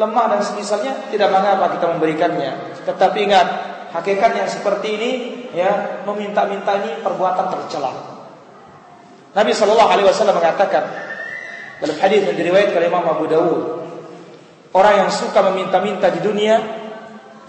lemah 0.00 0.24
dan 0.32 0.40
semisalnya, 0.40 1.12
tidak 1.12 1.28
mengapa 1.28 1.76
kita 1.76 1.86
memberikannya. 1.92 2.80
Tetapi 2.88 3.18
ingat, 3.28 3.48
hakikat 3.92 4.32
yang 4.32 4.48
seperti 4.48 4.88
ini 4.96 5.10
ya 5.52 6.00
meminta-minta 6.08 6.72
ini 6.80 7.04
perbuatan 7.04 7.52
tercela. 7.52 8.15
Nabi 9.36 9.52
Shallallahu 9.52 9.90
Alaihi 9.92 10.08
Wasallam 10.08 10.40
mengatakan 10.40 10.88
dalam 11.76 11.96
hadis 12.00 12.24
yang 12.24 12.32
diriwayatkan 12.32 12.80
oleh 12.80 12.88
Imam 12.88 13.04
Abu 13.04 13.28
Dawud, 13.28 13.84
orang 14.72 15.04
yang 15.04 15.10
suka 15.12 15.44
meminta-minta 15.52 16.08
di 16.08 16.24
dunia, 16.24 16.56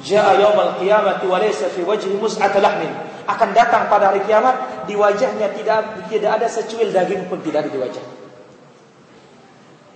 jaa 0.04 0.36
yaumal 0.36 0.76
qiyamati 0.84 1.24
wa 1.24 1.40
laysa 1.40 1.72
fi 1.72 1.88
wajhi 1.88 2.12
mus'at 2.20 2.52
lahmin, 2.60 2.92
akan 3.24 3.50
datang 3.56 3.88
pada 3.88 4.12
hari 4.12 4.20
kiamat 4.28 4.84
di 4.84 5.00
wajahnya 5.00 5.48
tidak 5.56 6.04
tidak 6.12 6.32
ada 6.36 6.48
secuil 6.52 6.92
daging 6.92 7.32
pun 7.32 7.40
tidak 7.40 7.64
ada 7.64 7.72
di 7.72 7.80
wajah. 7.80 8.06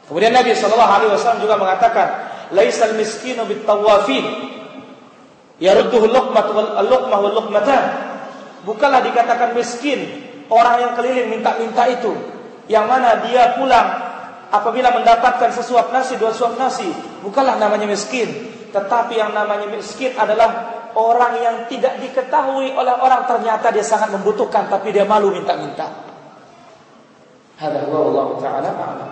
Kemudian 0.07 0.31
Nabi 0.31 0.55
Shallallahu 0.55 0.91
Alaihi 0.95 1.11
Wasallam 1.11 1.43
juga 1.43 1.59
mengatakan, 1.59 2.07
laisal 2.55 2.95
miskinu 2.95 3.43
bit 3.43 3.67
tawafin 3.67 4.51
Yarudduhu 5.61 6.09
luqmat 6.09 6.47
wal 6.57 6.89
luqmah 6.89 7.19
wal 7.21 7.35
luqmatan. 7.37 7.83
Bukanlah 8.65 9.05
dikatakan 9.05 9.53
miskin 9.53 10.30
orang 10.51 10.75
yang 10.83 10.91
keliling 10.99 11.27
minta-minta 11.39 11.87
itu. 11.87 12.11
Yang 12.67 12.85
mana 12.85 13.23
dia 13.25 13.55
pulang 13.55 13.87
apabila 14.51 14.91
mendapatkan 14.93 15.49
sesuap 15.55 15.89
nasi, 15.95 16.19
dua 16.19 16.35
suap 16.35 16.59
nasi. 16.59 16.87
Bukanlah 17.23 17.57
namanya 17.57 17.87
miskin. 17.87 18.29
Tetapi 18.71 19.17
yang 19.17 19.31
namanya 19.31 19.67
miskin 19.71 20.15
adalah 20.15 20.83
orang 20.95 21.39
yang 21.39 21.55
tidak 21.71 21.99
diketahui 22.03 22.75
oleh 22.75 22.95
orang 22.99 23.23
ternyata 23.27 23.71
dia 23.71 23.83
sangat 23.83 24.11
membutuhkan 24.11 24.67
tapi 24.67 24.91
dia 24.91 25.07
malu 25.07 25.31
minta-minta. 25.31 25.87
Allah 27.61 28.27
taala. 28.41 29.07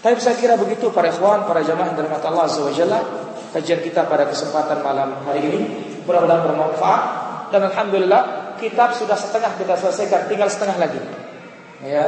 Tapi 0.00 0.16
saya 0.16 0.36
kira 0.36 0.56
begitu 0.56 0.88
para 0.92 1.12
ikhwan, 1.12 1.44
para 1.44 1.60
jamaah 1.60 1.92
yang 1.92 1.96
dirahmati 1.96 2.26
Allah 2.28 2.44
Azza 2.48 2.72
Jalla 2.72 3.00
kajian 3.52 3.80
kita 3.84 4.06
pada 4.06 4.28
kesempatan 4.30 4.80
malam 4.80 5.12
hari 5.26 5.44
ini. 5.44 5.60
Mudah-mudahan 6.08 6.42
bermanfaat 6.48 7.02
dan 7.52 7.60
alhamdulillah 7.70 8.49
kitab 8.60 8.92
sudah 8.92 9.16
setengah 9.16 9.56
kita 9.56 9.74
selesaikan, 9.80 10.28
tinggal 10.28 10.52
setengah 10.52 10.76
lagi. 10.76 11.00
Ya. 11.80 12.04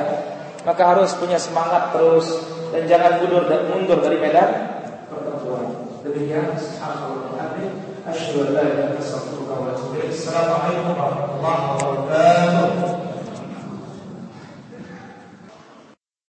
Maka 0.62 0.94
harus 0.94 1.16
punya 1.18 1.40
semangat 1.40 1.90
terus 1.90 2.38
dan 2.70 2.86
jangan 2.86 3.18
mundur 3.18 3.50
dan 3.50 3.66
mundur 3.66 3.98
dari 3.98 4.20
medan 4.20 4.50
pertempuran. 5.10 5.74
Demikian. 6.06 6.54